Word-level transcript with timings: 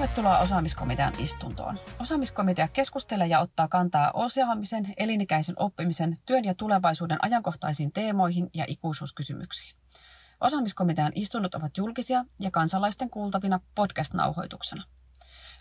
Tervetuloa 0.00 0.38
osaamiskomitean 0.38 1.12
istuntoon. 1.18 1.80
Osaamiskomitea 1.98 2.68
keskustelee 2.68 3.26
ja 3.26 3.40
ottaa 3.40 3.68
kantaa 3.68 4.10
osaamisen, 4.14 4.94
elinikäisen 4.96 5.54
oppimisen, 5.58 6.16
työn 6.26 6.44
ja 6.44 6.54
tulevaisuuden 6.54 7.18
ajankohtaisiin 7.22 7.92
teemoihin 7.92 8.50
ja 8.54 8.64
ikuisuuskysymyksiin. 8.68 9.78
Osaamiskomitean 10.40 11.12
istunnot 11.14 11.54
ovat 11.54 11.76
julkisia 11.76 12.24
ja 12.40 12.50
kansalaisten 12.50 13.10
kuultavina 13.10 13.60
podcast-nauhoituksena. 13.74 14.82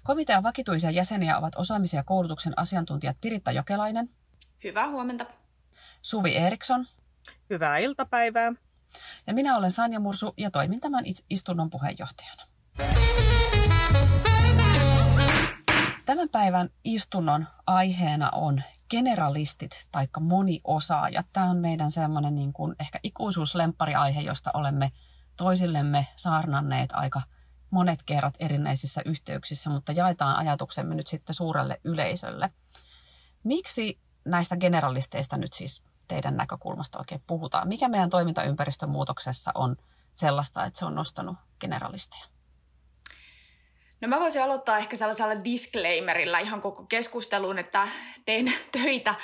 Komitean 0.04 0.44
vakituisia 0.44 0.92
jäseniä 0.92 1.38
ovat 1.38 1.56
osaamisen 1.56 1.98
ja 1.98 2.04
koulutuksen 2.04 2.54
asiantuntijat 2.60 3.18
Piritta 3.22 3.52
Jokelainen. 3.52 4.10
Hyvää 4.64 4.90
huomenta. 4.90 5.26
Suvi 6.02 6.36
Eriksson. 6.36 6.88
Hyvää 7.50 7.78
iltapäivää. 7.78 8.54
Ja 9.28 9.34
minä 9.34 9.58
olen 9.58 9.72
Sanja 9.72 10.00
Mursu 10.00 10.34
ja 10.38 10.52
toimin 10.52 10.82
tämän 10.82 11.04
istunnon 11.30 11.70
puheenjohtajana. 11.70 12.44
Tämän 16.10 16.30
päivän 16.30 16.70
istunnon 16.84 17.48
aiheena 17.68 18.30
on 18.30 18.64
generalistit 18.90 19.88
tai 19.92 20.08
moniosaajat. 20.20 21.26
Tämä 21.34 21.50
on 21.50 21.58
meidän 21.58 21.92
semmoinen 21.92 22.36
niin 22.36 22.54
kuin 22.54 22.76
ehkä 22.80 23.00
ikuisuuslemppari-aihe, 23.04 24.22
josta 24.22 24.52
olemme 24.54 24.92
toisillemme 25.38 26.08
saarnanneet 26.16 26.92
aika 26.92 27.22
monet 27.72 28.04
kerrat 28.04 28.34
erinäisissä 28.40 29.02
yhteyksissä, 29.06 29.70
mutta 29.70 29.92
jaetaan 29.92 30.36
ajatuksemme 30.36 30.96
nyt 30.96 31.08
sitten 31.08 31.36
suurelle 31.36 31.80
yleisölle. 31.84 32.50
Miksi 33.44 34.00
näistä 34.26 34.58
generalisteista 34.58 35.38
nyt 35.38 35.54
siis 35.54 35.84
teidän 36.08 36.38
näkökulmasta 36.38 37.00
oikein 37.00 37.24
puhutaan? 37.28 37.68
Mikä 37.68 37.90
meidän 37.90 38.10
toimintaympäristön 38.10 38.90
muutoksessa 38.90 39.52
on 39.56 39.76
sellaista, 40.14 40.66
että 40.66 40.80
se 40.80 40.86
on 40.86 40.96
nostanut 40.96 41.38
generalisteja? 41.60 42.39
No 44.02 44.08
mä 44.08 44.20
voisin 44.20 44.42
aloittaa 44.42 44.78
ehkä 44.78 44.98
sellaisella 44.98 45.44
disclaimerilla 45.44 46.40
ihan 46.40 46.62
koko 46.62 46.84
keskustelun, 46.84 47.60
että 47.60 47.88
teen 48.26 48.54
töitä 48.82 49.16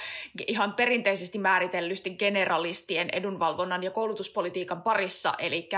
ihan 0.48 0.74
perinteisesti 0.74 1.40
määritellysti 1.40 2.10
generalistien 2.10 3.10
edunvalvonnan 3.14 3.84
ja 3.84 3.92
koulutuspolitiikan 3.92 4.82
parissa, 4.82 5.34
eli 5.40 5.70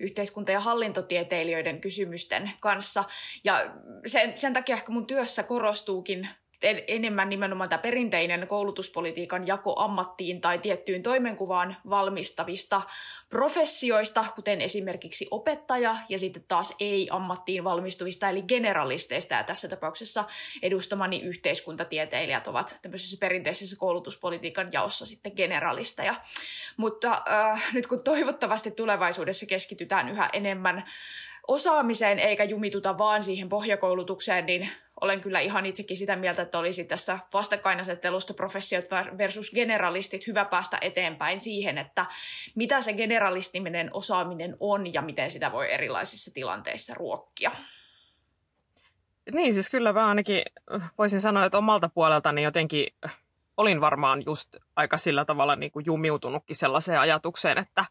yhteiskunta- 0.00 0.52
ja 0.52 0.60
hallintotieteilijöiden 0.60 1.80
kysymysten 1.80 2.50
kanssa. 2.60 3.04
Ja 3.44 3.74
sen, 4.06 4.36
sen 4.36 4.52
takia 4.52 4.76
ehkä 4.76 4.92
mun 4.92 5.06
työssä 5.06 5.42
korostuukin 5.42 6.28
enemmän 6.88 7.28
nimenomaan 7.28 7.68
tämä 7.68 7.82
perinteinen 7.82 8.46
koulutuspolitiikan 8.46 9.46
jako 9.46 9.74
ammattiin 9.80 10.40
tai 10.40 10.58
tiettyyn 10.58 11.02
toimenkuvaan 11.02 11.76
valmistavista 11.90 12.82
professioista, 13.28 14.24
kuten 14.34 14.60
esimerkiksi 14.60 15.26
opettaja, 15.30 15.96
ja 16.08 16.18
sitten 16.18 16.44
taas 16.48 16.74
ei-ammattiin 16.80 17.64
valmistuvista, 17.64 18.28
eli 18.28 18.42
generalisteista, 18.42 19.34
ja 19.34 19.44
tässä 19.44 19.68
tapauksessa 19.68 20.24
edustamani 20.62 21.22
yhteiskuntatieteilijät 21.22 22.46
ovat 22.46 22.78
tämmöisessä 22.82 23.16
perinteisessä 23.20 23.76
koulutuspolitiikan 23.78 24.68
jaossa 24.72 25.06
sitten 25.06 25.32
generalisteja. 25.36 26.14
Mutta 26.76 27.22
äh, 27.30 27.72
nyt 27.72 27.86
kun 27.86 28.04
toivottavasti 28.04 28.70
tulevaisuudessa 28.70 29.46
keskitytään 29.46 30.08
yhä 30.08 30.30
enemmän 30.32 30.84
osaamiseen 31.48 32.18
eikä 32.18 32.44
jumituta 32.44 32.98
vaan 32.98 33.22
siihen 33.22 33.48
pohjakoulutukseen, 33.48 34.46
niin 34.46 34.70
olen 35.00 35.20
kyllä 35.20 35.40
ihan 35.40 35.66
itsekin 35.66 35.96
sitä 35.96 36.16
mieltä, 36.16 36.42
että 36.42 36.58
olisi 36.58 36.84
tässä 36.84 37.18
vastakkainasettelusta 37.32 38.34
professiot 38.34 38.84
versus 39.18 39.50
generalistit 39.50 40.26
hyvä 40.26 40.44
päästä 40.44 40.78
eteenpäin 40.80 41.40
siihen, 41.40 41.78
että 41.78 42.06
mitä 42.54 42.82
se 42.82 42.92
generalistiminen 42.92 43.90
osaaminen 43.92 44.56
on 44.60 44.94
ja 44.94 45.02
miten 45.02 45.30
sitä 45.30 45.52
voi 45.52 45.72
erilaisissa 45.72 46.30
tilanteissa 46.34 46.94
ruokkia. 46.94 47.50
Niin, 49.32 49.54
siis 49.54 49.70
kyllä 49.70 49.92
mä 49.92 50.08
ainakin 50.08 50.42
voisin 50.98 51.20
sanoa, 51.20 51.44
että 51.44 51.58
omalta 51.58 51.88
puoleltani 51.88 52.42
jotenkin 52.42 52.86
olin 53.56 53.80
varmaan 53.80 54.22
just 54.26 54.56
aika 54.76 54.98
sillä 54.98 55.24
tavalla 55.24 55.56
niin 55.56 55.72
kuin 55.72 55.86
jumiutunutkin 55.86 56.56
sellaiseen 56.56 57.00
ajatukseen, 57.00 57.58
että, 57.58 57.84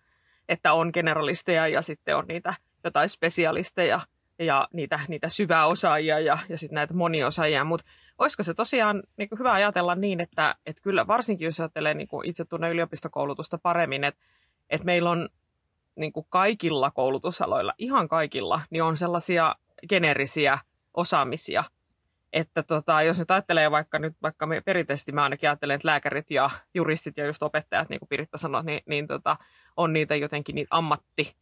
että 0.49 0.73
on 0.73 0.89
generalisteja 0.93 1.67
ja 1.67 1.81
sitten 1.81 2.17
on 2.17 2.25
niitä 2.27 2.53
jotain 2.88 3.09
spesialisteja– 3.09 4.01
ja 4.40 4.68
niitä, 4.73 5.00
niitä 5.07 5.29
syvää 5.29 5.66
osaajia 5.66 6.19
ja, 6.19 6.38
ja 6.50 6.57
sitten 6.57 6.75
näitä 6.75 6.94
moniosaajia, 6.94 7.63
mutta 7.63 7.85
olisiko 8.18 8.44
se 8.44 8.53
tosiaan 8.53 9.03
niin 9.18 9.29
hyvä 9.40 9.53
ajatella 9.53 9.96
niin, 9.96 10.22
että, 10.22 10.56
että 10.66 10.81
kyllä 10.81 11.07
varsinkin 11.07 11.46
jos 11.46 11.59
ajattelee 11.59 11.94
niin 11.94 12.07
itse 12.23 12.46
tunne 12.46 12.69
yliopistokoulutusta 12.69 13.57
paremmin, 13.57 14.03
että, 14.03 14.22
että 14.69 14.85
meillä 14.85 15.09
on 15.09 15.29
niin 15.96 16.13
kaikilla 16.29 16.91
koulutusaloilla, 16.91 17.73
ihan 17.78 18.07
kaikilla, 18.07 18.62
niin 18.69 18.84
on 18.84 18.97
sellaisia 18.97 19.56
geneerisiä 19.90 20.59
osaamisia, 20.94 21.63
että 22.34 22.63
tota, 22.63 23.02
jos 23.02 23.19
nyt 23.19 23.31
ajattelee 23.31 23.72
vaikka 23.72 24.00
nyt, 24.00 24.13
vaikka 24.22 24.46
me 24.46 24.62
perinteisesti 24.62 25.12
mä 25.12 25.23
ainakin 25.23 25.50
ajattelen, 25.50 25.75
että 25.75 25.88
lääkärit 25.88 26.31
ja 26.31 26.50
juristit 26.73 27.17
ja 27.17 27.25
just 27.25 27.44
opettajat, 27.44 27.90
niin 27.90 28.00
kuin 28.00 28.09
Piritta 28.09 28.38
sanoi, 28.38 28.63
niin, 28.63 28.81
niin 28.85 29.07
tota, 29.07 29.38
on 29.78 29.94
niitä 29.94 30.16
jotenkin 30.16 30.56
niitä 30.56 30.75
ammatti, 30.75 31.35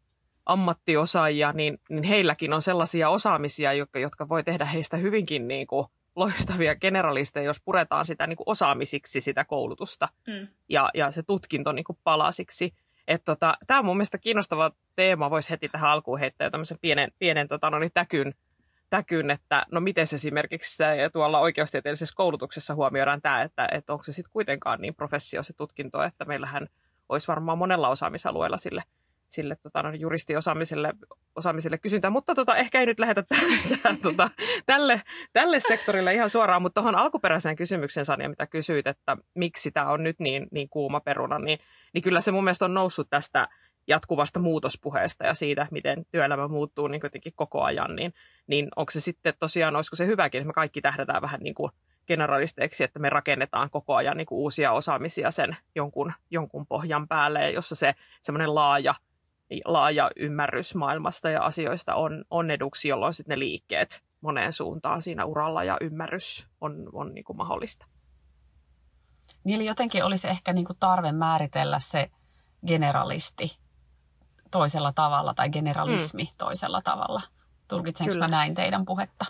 ammattiosaajia, 0.46 1.52
niin, 1.52 1.80
niin 1.90 2.04
heilläkin 2.04 2.54
on 2.54 2.62
sellaisia 2.62 3.10
osaamisia, 3.10 3.74
jotka, 3.74 4.00
jotka 4.00 4.30
voi 4.30 4.44
tehdä 4.44 4.66
heistä 4.66 4.98
hyvinkin 4.98 5.48
niin 5.48 5.68
kuin 5.68 5.88
loistavia 6.16 6.76
generalisteja, 6.76 7.46
jos 7.46 7.62
puretaan 7.66 8.06
sitä 8.06 8.28
niin 8.28 8.38
kuin 8.38 8.50
osaamisiksi 8.50 9.22
sitä 9.22 9.46
koulutusta 9.46 10.10
mm. 10.28 10.48
ja, 10.70 10.90
ja 10.94 11.12
se 11.12 11.24
tutkinto 11.24 11.72
niin 11.72 11.84
kuin 11.84 11.98
palasiksi. 12.04 12.74
tota, 13.26 13.58
Tämä 13.68 13.80
on 13.80 13.86
mun 13.86 13.98
mielestä 13.98 14.18
kiinnostava 14.18 14.72
teema, 14.96 15.30
voisi 15.30 15.50
heti 15.50 15.70
tähän 15.70 15.90
alkuun 15.90 16.20
heittää 16.20 16.50
tämmöisen 16.50 16.78
pienen, 16.82 17.12
pienen 17.20 17.48
tota, 17.48 17.70
no 17.70 17.80
niin, 17.80 17.92
täkyn, 17.94 18.34
täkyn, 18.90 19.30
että 19.30 19.66
no 19.72 19.80
miten 19.80 20.08
se 20.08 20.16
esimerkiksi 20.16 20.84
tuolla 21.14 21.40
oikeustieteellisessä 21.40 22.16
koulutuksessa 22.16 22.76
huomioidaan 22.76 23.22
tämä, 23.22 23.42
että, 23.42 23.68
että 23.72 23.94
onko 23.94 24.04
se 24.04 24.14
sitten 24.14 24.32
kuitenkaan 24.32 24.82
niin 24.82 24.96
professio 24.96 25.44
se 25.44 25.54
tutkinto, 25.54 26.04
että 26.04 26.26
meillähän 26.26 26.68
olisi 27.10 27.28
varmaan 27.28 27.58
monella 27.58 27.90
osaamisalueella 27.90 28.58
sille– 28.58 28.84
sille 29.34 29.56
tota, 29.56 29.84
no, 29.84 29.94
juristiosaamiselle 29.94 30.94
osaamiselle 31.36 31.78
kysyntää, 31.78 32.12
mutta 32.12 32.36
tota, 32.36 32.56
ehkä 32.56 32.80
ei 32.80 32.86
nyt 32.86 33.00
lähetä 33.00 33.24
tähän, 33.84 33.98
tota, 33.98 34.30
tälle, 34.66 35.02
tälle 35.34 35.60
sektorille 35.60 36.14
ihan 36.14 36.30
suoraan, 36.30 36.62
mutta 36.62 36.82
tuohon 36.82 36.96
alkuperäiseen 36.96 37.56
kysymykseen 37.56 38.06
Sanja, 38.06 38.30
mitä 38.30 38.48
kysyit, 38.48 38.88
että 38.88 39.18
miksi 39.34 39.72
tämä 39.72 39.90
on 39.90 40.04
nyt 40.04 40.20
niin, 40.20 40.48
niin 40.52 40.70
kuuma 40.70 41.00
peruna, 41.00 41.40
niin, 41.40 41.60
niin 41.94 42.02
kyllä 42.02 42.22
se 42.22 42.32
mun 42.32 42.44
mielestä 42.44 42.66
on 42.66 42.74
noussut 42.74 43.10
tästä 43.10 43.48
jatkuvasta 43.88 44.40
muutospuheesta 44.40 45.26
ja 45.26 45.34
siitä, 45.34 45.68
miten 45.72 46.06
työelämä 46.12 46.48
muuttuu 46.48 46.88
niin 46.88 47.02
jotenkin 47.04 47.34
koko 47.36 47.64
ajan, 47.64 47.96
niin, 47.96 48.14
niin 48.48 48.70
onko 48.76 48.92
se 48.92 49.00
sitten 49.00 49.34
tosiaan, 49.40 49.76
olisiko 49.76 49.96
se 49.96 50.06
hyväkin, 50.06 50.40
että 50.40 50.48
me 50.48 50.54
kaikki 50.54 50.82
tähdätään 50.82 51.22
vähän 51.22 51.40
niin 51.40 51.56
kuin 51.56 51.72
generalisteiksi, 52.08 52.84
että 52.84 53.00
me 53.00 53.10
rakennetaan 53.10 53.70
koko 53.70 53.96
ajan 53.96 54.18
niin 54.18 54.26
kuin 54.26 54.40
uusia 54.40 54.72
osaamisia 54.72 55.32
sen 55.32 55.58
jonkun, 55.76 56.14
jonkun 56.32 56.68
pohjan 56.68 57.08
päälle, 57.08 57.52
jossa 57.52 57.76
se 57.76 57.96
semmoinen 58.22 58.56
laaja 58.56 58.96
laaja 59.66 60.12
ymmärrys 60.16 60.76
maailmasta 60.76 61.30
ja 61.30 61.42
asioista 61.42 61.96
on, 61.96 62.26
on 62.30 62.52
eduksi, 62.52 62.88
jolloin 62.88 63.14
sitten 63.14 63.36
ne 63.36 63.40
liikkeet 63.40 64.04
moneen 64.22 64.54
suuntaan 64.54 65.02
siinä 65.02 65.26
uralla 65.26 65.64
ja 65.64 65.78
ymmärrys 65.82 66.48
on, 66.62 66.90
on 66.94 67.14
niin 67.14 67.24
kuin 67.24 67.38
mahdollista. 67.38 67.86
Niin 69.44 69.56
eli 69.56 69.66
jotenkin 69.66 70.04
olisi 70.04 70.28
ehkä 70.28 70.54
niin 70.54 70.66
kuin 70.66 70.78
tarve 70.80 71.12
määritellä 71.12 71.80
se 71.80 72.12
generalisti 72.68 73.58
toisella 74.52 74.92
tavalla 74.96 75.34
tai 75.34 75.50
generalismi 75.50 76.24
mm. 76.24 76.38
toisella 76.38 76.82
tavalla. 76.82 77.22
Tulkitsenko 77.68 78.18
mä 78.18 78.28
näin 78.28 78.56
teidän 78.56 78.86
puhetta? 78.86 79.26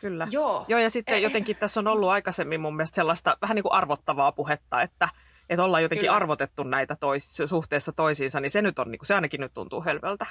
Kyllä. 0.00 0.28
Joo. 0.30 0.64
Joo, 0.68 0.80
ja 0.80 0.90
sitten 0.90 1.22
jotenkin 1.22 1.56
tässä 1.56 1.80
on 1.80 1.88
ollut 1.88 2.10
aikaisemmin 2.10 2.60
mun 2.60 2.76
mielestä 2.76 2.94
sellaista 2.94 3.36
vähän 3.42 3.54
niin 3.54 3.62
kuin 3.62 3.72
arvottavaa 3.72 4.32
puhetta, 4.32 4.82
että– 4.82 5.08
että 5.50 5.64
ollaan 5.64 5.82
jotenkin 5.82 6.06
Kyllä. 6.06 6.16
arvotettu 6.16 6.62
näitä 6.62 6.96
tois, 7.00 7.36
suhteessa 7.46 7.92
toisiinsa, 7.92 8.40
niin 8.40 8.50
se 8.50 8.62
nyt 8.62 8.78
on, 8.78 8.90
niin 8.90 8.98
kuin, 8.98 9.06
se 9.06 9.14
ainakin 9.14 9.40
nyt 9.40 9.54
tuntuu 9.54 9.82
hölvöltä. 9.82 10.26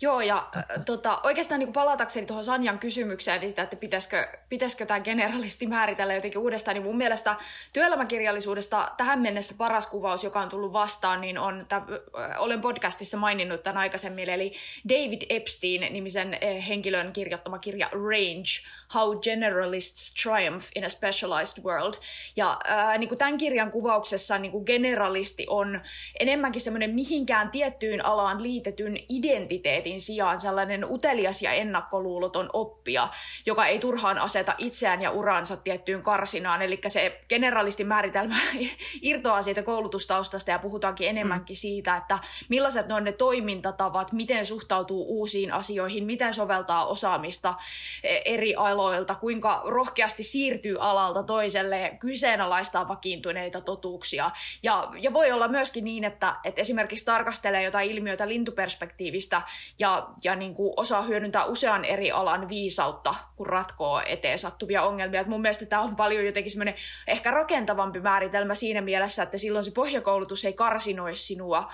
Joo, 0.00 0.20
ja 0.20 0.48
äh, 0.56 0.64
tota, 0.86 1.20
oikeastaan 1.24 1.58
niin 1.58 1.72
palatakseni 1.72 2.26
tuohon 2.26 2.44
Sanjan 2.44 2.78
kysymykseen, 2.78 3.40
niin 3.40 3.50
sitä, 3.50 3.62
että 3.62 3.76
pitäisikö, 3.76 4.28
pitäisikö 4.48 4.86
tämä 4.86 5.00
generalisti 5.00 5.66
määritellä 5.66 6.14
jotenkin 6.14 6.40
uudestaan, 6.40 6.74
niin 6.74 6.84
mun 6.84 6.96
mielestä 6.96 7.36
työelämäkirjallisuudesta 7.72 8.92
tähän 8.96 9.20
mennessä 9.20 9.54
paras 9.58 9.86
kuvaus, 9.86 10.24
joka 10.24 10.40
on 10.40 10.48
tullut 10.48 10.72
vastaan, 10.72 11.20
niin 11.20 11.38
on, 11.38 11.66
tämän, 11.68 11.88
äh, 11.92 12.42
olen 12.42 12.60
podcastissa 12.60 13.16
maininnut 13.16 13.62
tämän 13.62 13.76
aikaisemmin, 13.76 14.30
eli 14.30 14.52
David 14.88 15.22
Epstein-nimisen 15.28 16.34
äh, 16.34 16.68
henkilön 16.68 17.12
kirjoittama 17.12 17.58
kirja 17.58 17.88
Range, 17.92 18.48
How 18.94 19.18
Generalists 19.18 20.14
Triumph 20.22 20.66
in 20.74 20.84
a 20.84 20.88
Specialized 20.88 21.64
World. 21.64 21.94
Ja 22.36 22.58
äh, 22.70 22.98
niin 22.98 23.08
kuin 23.08 23.18
tämän 23.18 23.38
kirjan 23.38 23.70
kuvauksessa 23.70 24.38
niin 24.38 24.52
kuin 24.52 24.64
generalisti 24.66 25.46
on 25.48 25.80
enemmänkin 26.20 26.62
semmoinen 26.62 26.90
mihinkään 26.90 27.50
tiettyyn 27.50 28.04
alaan 28.04 28.42
liitetyn 28.42 28.96
identiteetin 29.08 29.87
auktoriteetin 29.88 30.00
sijaan 30.00 30.40
sellainen 30.40 30.84
utelias 30.84 31.42
ja 31.42 31.52
ennakkoluuloton 31.52 32.50
oppija, 32.52 33.08
joka 33.46 33.66
ei 33.66 33.78
turhaan 33.78 34.18
aseta 34.18 34.54
itseään 34.58 35.02
ja 35.02 35.10
uransa 35.10 35.56
tiettyyn 35.56 36.02
karsinaan. 36.02 36.62
Eli 36.62 36.80
se 36.86 37.20
generalistin 37.28 37.86
määritelmä 37.86 38.36
irtoaa 39.02 39.42
siitä 39.42 39.62
koulutustaustasta 39.62 40.50
ja 40.50 40.58
puhutaankin 40.58 41.08
enemmänkin 41.08 41.54
mm. 41.54 41.58
siitä, 41.58 41.96
että 41.96 42.18
millaiset 42.48 42.88
ne 42.88 42.94
on 42.94 43.04
ne 43.04 43.12
toimintatavat, 43.12 44.12
miten 44.12 44.46
suhtautuu 44.46 45.04
uusiin 45.08 45.52
asioihin, 45.52 46.04
miten 46.04 46.34
soveltaa 46.34 46.86
osaamista 46.86 47.54
e, 48.02 48.20
eri 48.24 48.54
aloilta, 48.54 49.14
kuinka 49.14 49.62
rohkeasti 49.66 50.22
siirtyy 50.22 50.76
alalta 50.80 51.22
toiselle, 51.22 51.96
kyseenalaistaa 52.00 52.88
vakiintuneita 52.88 53.60
totuuksia. 53.60 54.30
Ja, 54.62 54.88
ja 55.00 55.12
voi 55.12 55.32
olla 55.32 55.48
myöskin 55.48 55.84
niin, 55.84 56.04
että, 56.04 56.36
että 56.44 56.60
esimerkiksi 56.60 57.04
tarkastelee 57.04 57.62
jotain 57.62 57.90
ilmiötä 57.90 58.28
lintuperspektiivistä 58.28 59.42
ja, 59.78 60.08
ja 60.24 60.34
niin 60.34 60.54
kuin 60.54 60.72
osaa 60.76 61.02
hyödyntää 61.02 61.44
usean 61.44 61.84
eri 61.84 62.10
alan 62.10 62.48
viisautta, 62.48 63.14
kun 63.36 63.46
ratkoo 63.46 64.02
eteen 64.06 64.38
sattuvia 64.38 64.82
ongelmia. 64.82 65.20
Et 65.20 65.26
mun 65.26 65.40
mielestä 65.40 65.66
tämä 65.66 65.82
on 65.82 65.96
paljon 65.96 66.26
jotenkin 66.26 66.52
semmoinen 66.52 66.74
ehkä 67.06 67.30
rakentavampi 67.30 68.00
määritelmä 68.00 68.54
siinä 68.54 68.80
mielessä, 68.80 69.22
että 69.22 69.38
silloin 69.38 69.64
se 69.64 69.70
pohjakoulutus 69.70 70.44
ei 70.44 70.52
karsinoi 70.52 71.14
sinua 71.14 71.72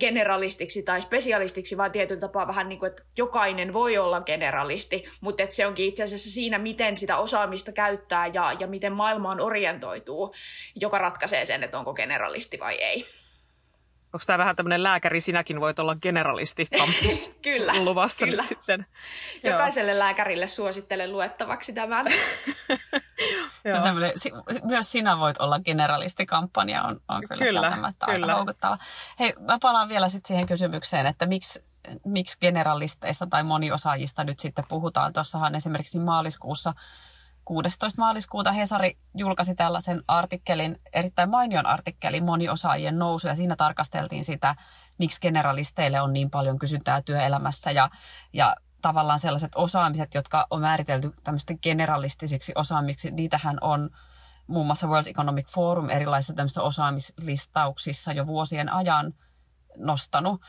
generalistiksi 0.00 0.82
tai 0.82 1.02
spesialistiksi, 1.02 1.76
vaan 1.76 1.92
tietyllä 1.92 2.20
tapaa 2.20 2.46
vähän 2.46 2.68
niin 2.68 2.78
kuin, 2.78 2.90
että 2.90 3.02
jokainen 3.18 3.72
voi 3.72 3.98
olla 3.98 4.20
generalisti, 4.20 5.04
mutta 5.20 5.42
että 5.42 5.54
se 5.54 5.66
onkin 5.66 5.86
itse 5.86 6.02
asiassa 6.02 6.30
siinä, 6.30 6.58
miten 6.58 6.96
sitä 6.96 7.16
osaamista 7.16 7.72
käyttää 7.72 8.26
ja, 8.26 8.52
ja 8.58 8.66
miten 8.66 8.92
maailmaan 8.92 9.40
orientoituu, 9.40 10.34
joka 10.76 10.98
ratkaisee 10.98 11.44
sen, 11.44 11.62
että 11.62 11.78
onko 11.78 11.94
generalisti 11.94 12.60
vai 12.60 12.74
ei. 12.74 13.23
Onko 14.14 14.24
tämä 14.26 14.38
vähän 14.38 14.56
tämmöinen 14.56 14.82
lääkäri, 14.82 15.20
sinäkin 15.20 15.60
voit 15.60 15.78
olla 15.78 15.96
generalisti 15.96 16.66
kampus 16.78 17.30
kyllä, 17.42 17.84
luvassa 17.84 18.26
kyllä. 18.26 18.42
nyt 18.42 18.48
sitten? 18.48 18.86
Jokaiselle 19.42 19.92
Joo. 19.92 19.98
lääkärille 19.98 20.46
suosittelen 20.46 21.12
luettavaksi 21.12 21.72
tämän. 21.72 22.06
myös 24.64 24.92
sinä 24.92 25.18
voit 25.18 25.38
olla 25.38 25.58
generalisti-kampanja 25.58 26.82
on, 26.82 27.00
on 27.08 27.28
kyllä, 27.28 27.44
kyllä 27.44 27.60
kieltämättä 27.60 28.06
kyllä. 28.06 28.26
aika 28.26 28.36
houkuttava. 28.36 28.78
Hei, 29.20 29.34
mä 29.40 29.58
palaan 29.62 29.88
vielä 29.88 30.08
sitten 30.08 30.28
siihen 30.28 30.46
kysymykseen, 30.46 31.06
että 31.06 31.26
miksi, 31.26 31.64
miksi 32.04 32.38
generalisteista 32.40 33.26
tai 33.26 33.42
moniosaajista 33.42 34.24
nyt 34.24 34.40
sitten 34.40 34.64
puhutaan. 34.68 35.12
Tuossahan 35.12 35.54
esimerkiksi 35.54 35.98
maaliskuussa 35.98 36.74
16. 37.44 38.00
maaliskuuta 38.00 38.52
Hesari 38.52 38.98
julkaisi 39.14 39.54
tällaisen 39.54 40.02
artikkelin, 40.08 40.80
erittäin 40.92 41.30
mainion 41.30 41.66
artikkelin 41.66 42.24
moniosaajien 42.24 42.98
nousu, 42.98 43.28
ja 43.28 43.36
siinä 43.36 43.56
tarkasteltiin 43.56 44.24
sitä, 44.24 44.54
miksi 44.98 45.20
generalisteille 45.20 46.00
on 46.00 46.12
niin 46.12 46.30
paljon 46.30 46.58
kysyntää 46.58 47.02
työelämässä, 47.02 47.70
ja, 47.70 47.90
ja 48.32 48.56
tavallaan 48.82 49.18
sellaiset 49.18 49.52
osaamiset, 49.54 50.14
jotka 50.14 50.46
on 50.50 50.60
määritelty 50.60 51.12
tämmöisten 51.24 51.58
generalistisiksi 51.62 52.52
osaamiksi, 52.54 53.10
niitähän 53.10 53.58
on 53.60 53.90
muun 54.46 54.66
muassa 54.66 54.86
World 54.86 55.06
Economic 55.06 55.48
Forum 55.48 55.90
erilaisissa 55.90 56.62
osaamislistauksissa 56.62 58.12
jo 58.12 58.26
vuosien 58.26 58.72
ajan 58.72 59.14
nostanut 59.76 60.40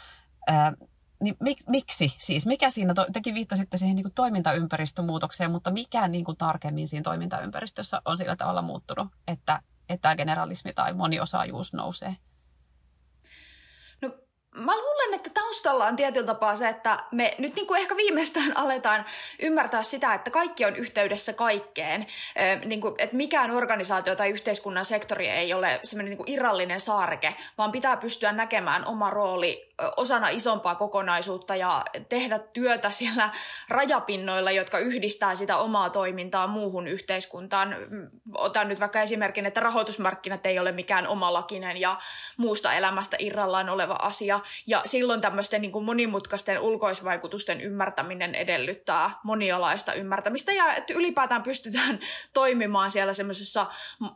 niin 1.25 1.37
mik, 1.39 1.57
miksi 1.67 2.13
siis? 2.17 2.45
Mikä 2.45 2.69
siinä, 2.69 2.93
to, 2.93 3.05
tekin 3.13 3.35
viittasitte 3.35 3.77
siihen 3.77 3.95
niin 3.95 4.13
toimintaympäristömuutokseen, 4.15 5.51
mutta 5.51 5.71
mikä 5.71 6.07
niin 6.07 6.25
kuin 6.25 6.37
tarkemmin 6.37 6.87
siinä 6.87 7.03
toimintaympäristössä 7.03 8.01
on 8.05 8.17
sillä 8.17 8.35
tavalla 8.35 8.61
muuttunut, 8.61 9.07
että, 9.27 9.59
että 9.89 10.15
generalismi 10.15 10.73
tai 10.73 10.93
moniosaajuus 10.93 11.73
nousee? 11.73 12.15
Mä 14.55 14.77
luulen, 14.77 15.13
että 15.13 15.29
taustalla 15.33 15.85
on 15.85 15.95
tietyllä 15.95 16.25
tapaa 16.25 16.55
se, 16.55 16.69
että 16.69 16.97
me 17.11 17.35
nyt 17.37 17.55
niin 17.55 17.67
kuin 17.67 17.81
ehkä 17.81 17.97
viimeistään 17.97 18.57
aletaan 18.63 19.05
ymmärtää 19.41 19.83
sitä, 19.83 20.13
että 20.13 20.31
kaikki 20.31 20.65
on 20.65 20.75
yhteydessä 20.75 21.33
kaikkeen. 21.33 22.07
niin 22.65 22.81
kuin, 22.81 22.95
että 22.97 23.15
mikään 23.15 23.51
organisaatio 23.51 24.15
tai 24.15 24.29
yhteiskunnan 24.29 24.85
sektori 24.85 25.27
ei 25.27 25.53
ole 25.53 25.79
semmoinen 25.83 26.09
niin 26.09 26.17
kuin 26.17 26.31
irrallinen 26.31 26.79
saareke, 26.79 27.35
vaan 27.57 27.71
pitää 27.71 27.97
pystyä 27.97 28.31
näkemään 28.31 28.85
oma 28.85 29.09
rooli 29.09 29.73
osana 29.97 30.29
isompaa 30.29 30.75
kokonaisuutta 30.75 31.55
ja 31.55 31.83
tehdä 32.09 32.39
työtä 32.39 32.89
siellä 32.89 33.29
rajapinnoilla, 33.69 34.51
jotka 34.51 34.79
yhdistää 34.79 35.35
sitä 35.35 35.57
omaa 35.57 35.89
toimintaa 35.89 36.47
muuhun 36.47 36.87
yhteiskuntaan. 36.87 37.75
Otan 38.37 38.67
nyt 38.67 38.79
vaikka 38.79 39.01
esimerkin, 39.01 39.45
että 39.45 39.59
rahoitusmarkkinat 39.59 40.45
ei 40.45 40.59
ole 40.59 40.71
mikään 40.71 41.07
omalakinen 41.07 41.77
ja 41.77 41.97
muusta 42.37 42.73
elämästä 42.73 43.17
irrallaan 43.19 43.69
oleva 43.69 43.93
asia. 43.93 44.39
Ja 44.67 44.81
silloin 44.85 45.21
tämmöisten 45.21 45.61
niin 45.61 45.71
kuin 45.71 45.85
monimutkaisten 45.85 46.59
ulkoisvaikutusten 46.59 47.61
ymmärtäminen 47.61 48.35
edellyttää 48.35 49.11
monialaista 49.23 49.93
ymmärtämistä 49.93 50.51
ja 50.51 50.73
että 50.73 50.93
ylipäätään 50.93 51.43
pystytään 51.43 51.99
toimimaan 52.33 52.91
siellä 52.91 53.13
semmoisessa 53.13 53.65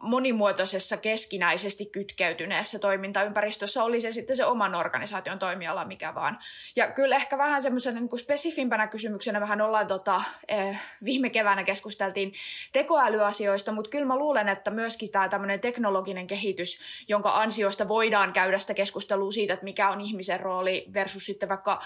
monimuotoisessa 0.01 0.97
keskinäisesti 0.97 1.85
kytkeytyneessä 1.85 2.79
toimintaympäristössä, 2.79 3.83
oli 3.83 4.01
se 4.01 4.11
sitten 4.11 4.35
se 4.35 4.45
oman 4.45 4.75
organisaation 4.75 5.39
toimiala 5.49 5.85
mikä 5.85 6.15
vaan. 6.15 6.39
Ja 6.75 6.91
kyllä 6.91 7.15
ehkä 7.15 7.37
vähän 7.37 7.61
semmoisena 7.61 7.99
niin 7.99 8.19
spesifimpänä 8.19 8.87
kysymyksenä 8.87 9.41
vähän 9.41 9.61
ollaan 9.61 9.87
tota, 9.87 10.21
eh, 10.47 10.79
viime 11.05 11.29
keväänä 11.29 11.63
keskusteltiin 11.63 12.33
tekoälyasioista, 12.73 13.71
mutta 13.71 13.89
kyllä 13.89 14.05
mä 14.05 14.17
luulen, 14.17 14.49
että 14.49 14.71
myöskin 14.71 15.11
tämä 15.11 15.29
tämmöinen 15.29 15.59
teknologinen 15.59 16.27
kehitys, 16.27 16.79
jonka 17.07 17.29
ansiosta 17.29 17.87
voidaan 17.87 18.33
käydä 18.33 18.57
sitä 18.57 18.73
keskustelua 18.73 19.31
siitä, 19.31 19.53
että 19.53 19.63
mikä 19.63 19.89
on 19.89 20.01
ihmisen 20.01 20.39
rooli 20.39 20.85
versus 20.93 21.25
sitten 21.25 21.49
vaikka 21.49 21.79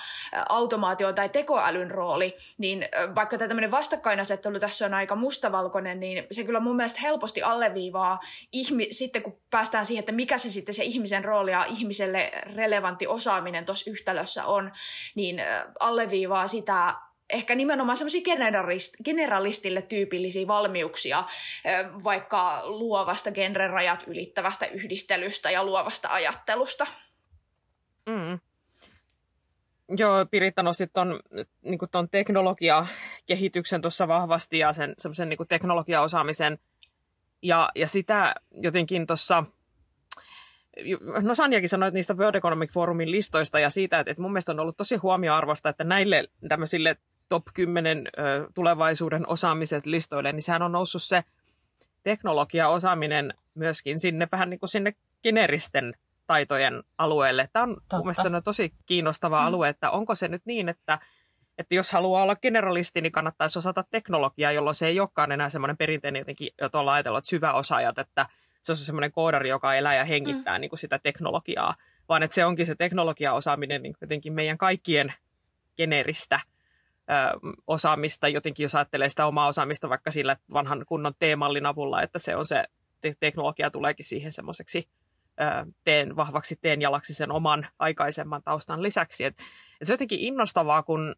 automaation 0.50 1.16
tai 1.16 1.30
tekoälyn 1.30 1.92
rooli, 1.92 2.36
niin 2.58 2.86
vaikka 3.16 3.38
tämä 3.38 3.48
tämmöinen 3.48 3.72
vastakkainasettelu 3.72 4.60
tässä 4.60 4.86
on 4.86 4.94
aika 4.94 5.16
mustavalkoinen, 5.16 6.00
niin 6.00 6.28
se 6.32 6.44
kyllä 6.44 6.60
mun 6.60 6.76
mielestä 6.76 7.00
helposti 7.02 7.44
alleviivaa 7.44 8.20
ihmi- 8.52 8.88
sitten, 8.92 9.22
kun 9.22 9.40
päästään 9.50 9.86
siihen, 9.86 10.00
että 10.00 10.12
mikä 10.12 10.38
se 10.38 10.50
sitten 10.50 10.76
se 10.76 10.84
ihmisen 10.84 11.26
rooli 11.26 11.52
ja 11.52 11.66
ihmiselle 11.66 12.32
relevantti 12.56 13.08
osaaminen 13.08 13.53
tuossa 13.62 13.92
yhtälössä 13.92 14.46
on, 14.46 14.72
niin 15.16 15.42
alleviivaa 15.80 16.48
sitä 16.48 16.96
ehkä 17.30 17.56
nimenomaan 17.56 17.98
semmoisia 17.98 18.22
generalist, 18.22 18.94
generalistille 19.06 19.82
tyypillisiä 19.82 20.48
valmiuksia, 20.48 21.24
vaikka 22.04 22.62
luovasta 22.66 23.32
genrerajat 23.32 24.04
ylittävästä 24.08 24.66
yhdistelystä 24.66 25.52
ja 25.52 25.64
luovasta 25.64 26.08
ajattelusta. 26.08 26.88
Mm. 28.06 28.40
Joo, 29.98 30.26
Piritta 30.26 30.64
nosti 30.64 30.88
tuon 30.88 31.20
niin 31.62 31.80
teknologiakehityksen 32.12 33.82
tuossa 33.82 34.08
vahvasti 34.08 34.60
ja 34.60 34.74
sen 34.74 34.94
semmoisen 34.98 35.30
niin 35.30 35.48
teknologiaosaamisen. 35.48 36.60
Ja, 37.42 37.70
ja 37.76 37.88
sitä 37.88 38.36
jotenkin 38.62 39.08
tuossa, 39.08 39.44
no 41.22 41.34
Sanjakin 41.34 41.70
sanoi 41.70 41.92
niistä 41.92 42.14
World 42.14 42.36
Economic 42.36 42.72
Forumin 42.72 43.12
listoista 43.12 43.60
ja 43.60 43.70
siitä, 43.70 44.00
että, 44.00 44.12
että 44.12 44.22
mun 44.22 44.32
mielestä 44.32 44.52
on 44.52 44.60
ollut 44.60 44.78
tosi 44.78 44.96
huomioarvosta, 44.96 45.70
että 45.70 45.84
näille 45.84 46.28
tämmöisille 46.50 46.98
top 47.30 47.44
10 47.54 47.98
ö, 47.98 48.48
tulevaisuuden 48.54 49.28
osaamiset 49.28 49.86
listoille, 49.86 50.32
niin 50.32 50.42
sehän 50.42 50.62
on 50.62 50.72
noussut 50.72 51.04
se 51.04 51.24
teknologiaosaaminen 52.04 53.34
myöskin 53.56 54.00
sinne 54.00 54.28
vähän 54.32 54.50
niin 54.50 54.60
kuin 54.60 54.70
sinne 54.70 54.94
generisten 55.24 55.94
taitojen 56.28 56.84
alueelle. 56.98 57.50
Tämä 57.54 57.64
on 57.64 57.76
Totta. 57.76 57.98
mielestäni 57.98 58.42
tosi 58.42 58.74
kiinnostava 58.86 59.42
mm. 59.42 59.48
alue, 59.48 59.70
että 59.70 59.92
onko 59.92 60.16
se 60.16 60.28
nyt 60.28 60.42
niin, 60.46 60.70
että, 60.70 61.00
että 61.58 61.76
jos 61.76 61.92
haluaa 61.92 62.24
olla 62.24 62.36
generalisti, 62.36 63.02
niin 63.02 63.12
kannattaisi 63.12 63.60
osata 63.60 63.84
teknologiaa, 63.92 64.52
jolloin 64.52 64.76
se 64.76 64.88
ei 64.88 65.00
olekaan 65.00 65.32
enää 65.32 65.50
semmoinen 65.50 65.78
perinteinen 65.78 66.20
jotenkin, 66.20 66.50
jota 66.62 66.80
ollaan 66.80 66.96
ajatellut, 66.96 67.18
että 67.18 67.30
syvä 67.30 67.54
osaajat, 67.54 68.00
että 68.00 68.26
se 68.64 68.72
on 68.72 68.76
semmoinen 68.76 69.12
koodari, 69.12 69.50
joka 69.50 69.76
elää 69.76 69.96
ja 69.96 70.06
hengittää 70.06 70.58
mm. 70.58 70.62
niin 70.62 70.70
kuin 70.70 70.80
sitä 70.80 71.00
teknologiaa, 71.00 71.76
vaan 72.10 72.24
että 72.24 72.36
se 72.36 72.46
onkin 72.46 72.66
se 72.66 72.76
teknologiaosaaminen 72.76 73.84
niin 73.84 73.96
jotenkin 74.02 74.34
meidän 74.34 74.58
kaikkien 74.58 75.14
generistä 75.78 76.40
ö, 77.10 77.40
osaamista, 77.68 78.28
jotenkin 78.28 78.64
jos 78.64 78.76
ajattelee 78.76 79.10
sitä 79.10 79.26
omaa 79.26 79.48
osaamista 79.48 79.90
vaikka 79.90 80.12
sillä 80.12 80.38
vanhan 80.54 80.84
kunnon 80.88 81.14
teemallin 81.20 81.66
avulla, 81.66 82.02
että 82.02 82.20
se 82.20 82.36
on 82.36 82.46
se 82.46 82.64
te- 83.02 83.16
teknologia 83.20 83.72
tuleekin 83.72 84.06
siihen 84.06 84.32
semmoiseksi 84.32 84.88
teen 85.84 86.16
vahvaksi 86.16 86.56
teen 86.62 86.82
jalaksi 86.82 87.14
sen 87.14 87.32
oman 87.32 87.68
aikaisemman 87.80 88.44
taustan 88.44 88.84
lisäksi. 88.84 89.26
Et, 89.26 89.40
et 89.82 89.88
se 89.88 89.94
on 89.94 89.94
jotenkin 89.94 90.20
innostavaa, 90.20 90.84
kun 90.84 91.16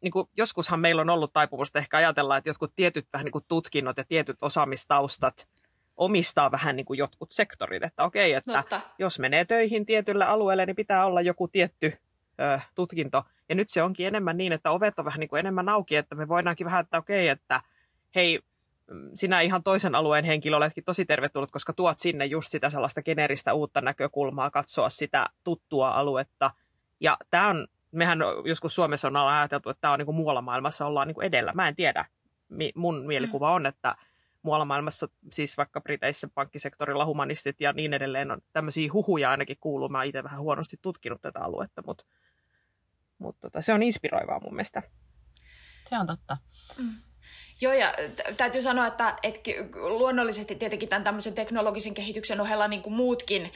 niin 0.00 0.10
kuin, 0.12 0.28
joskushan 0.36 0.80
meillä 0.80 1.02
on 1.02 1.10
ollut 1.10 1.32
taipumusta 1.32 1.78
ehkä 1.78 1.96
ajatella, 1.96 2.36
että 2.36 2.50
jotkut 2.50 2.72
tietyt 2.76 3.08
vähän 3.12 3.24
niin 3.24 3.32
kuin 3.32 3.44
tutkinnot 3.48 3.96
ja 3.96 4.04
tietyt 4.04 4.36
osaamistaustat 4.42 5.48
omistaa 5.96 6.50
vähän 6.50 6.76
niin 6.76 6.86
kuin 6.86 6.98
jotkut 6.98 7.30
sektorit. 7.30 7.82
Että 7.82 8.04
okei, 8.04 8.32
että 8.32 8.52
Totta. 8.52 8.80
jos 8.98 9.18
menee 9.18 9.44
töihin 9.44 9.86
tietylle 9.86 10.24
alueelle, 10.24 10.66
niin 10.66 10.76
pitää 10.76 11.06
olla 11.06 11.20
joku 11.20 11.48
tietty 11.48 11.92
ö, 12.40 12.60
tutkinto. 12.74 13.24
Ja 13.48 13.54
nyt 13.54 13.68
se 13.68 13.82
onkin 13.82 14.06
enemmän 14.06 14.36
niin, 14.36 14.52
että 14.52 14.70
ovet 14.70 14.98
on 14.98 15.04
vähän 15.04 15.20
niin 15.20 15.28
kuin 15.28 15.40
enemmän 15.40 15.68
auki, 15.68 15.96
että 15.96 16.14
me 16.14 16.28
voidaankin 16.28 16.64
vähän, 16.64 16.80
että 16.80 16.98
okei, 16.98 17.28
että 17.28 17.60
hei, 18.14 18.40
sinä 19.14 19.40
ihan 19.40 19.62
toisen 19.62 19.94
alueen 19.94 20.24
henkilö 20.24 20.56
oletkin 20.56 20.84
tosi 20.84 21.04
tervetullut, 21.04 21.50
koska 21.50 21.72
tuot 21.72 21.98
sinne 21.98 22.26
just 22.26 22.50
sitä 22.50 22.70
sellaista 22.70 23.02
generistä 23.02 23.54
uutta 23.54 23.80
näkökulmaa, 23.80 24.50
katsoa 24.50 24.88
sitä 24.88 25.26
tuttua 25.44 25.90
aluetta. 25.90 26.50
Ja 27.00 27.16
tämä 27.30 27.48
on 27.48 27.68
Mehän 27.96 28.18
joskus 28.44 28.74
Suomessa 28.74 29.08
on 29.08 29.16
ajateltu, 29.16 29.70
että 29.70 29.80
tämä 29.80 29.92
on 29.92 29.98
niin 29.98 30.06
kuin 30.06 30.16
muualla 30.16 30.42
maailmassa 30.42 30.86
ollaan 30.86 31.08
niin 31.08 31.14
kuin 31.14 31.26
edellä. 31.26 31.52
Mä 31.52 31.68
en 31.68 31.76
tiedä. 31.76 32.04
Mun 32.74 33.06
mielikuva 33.06 33.52
on, 33.52 33.66
että 33.66 33.96
muualla 34.42 34.64
maailmassa, 34.64 35.08
siis 35.32 35.56
vaikka 35.56 35.80
Briteissä 35.80 36.28
pankkisektorilla 36.34 37.06
humanistit 37.06 37.60
ja 37.60 37.72
niin 37.72 37.94
edelleen, 37.94 38.30
on 38.30 38.42
tämmöisiä 38.52 38.92
huhuja 38.92 39.30
ainakin 39.30 39.56
kuuluu. 39.60 39.88
Mä 39.88 40.04
itse 40.04 40.24
vähän 40.24 40.40
huonosti 40.40 40.76
tutkinut 40.82 41.22
tätä 41.22 41.40
aluetta, 41.40 41.82
mutta, 41.86 42.04
mutta 43.18 43.40
tota, 43.40 43.62
se 43.62 43.72
on 43.72 43.82
inspiroivaa 43.82 44.40
mun 44.40 44.54
mielestä. 44.54 44.82
Se 45.88 45.98
on 45.98 46.06
totta. 46.06 46.36
Mm. 46.78 46.94
Joo, 47.60 47.72
ja 47.72 47.92
täytyy 48.36 48.62
sanoa, 48.62 48.86
että, 48.86 49.16
että 49.22 49.50
luonnollisesti 49.74 50.54
tietenkin 50.54 50.88
tämän 50.88 51.04
tämmöisen 51.04 51.34
teknologisen 51.34 51.94
kehityksen 51.94 52.40
ohella 52.40 52.68
niin 52.68 52.82
kuin 52.82 52.94
muutkin 52.94 53.52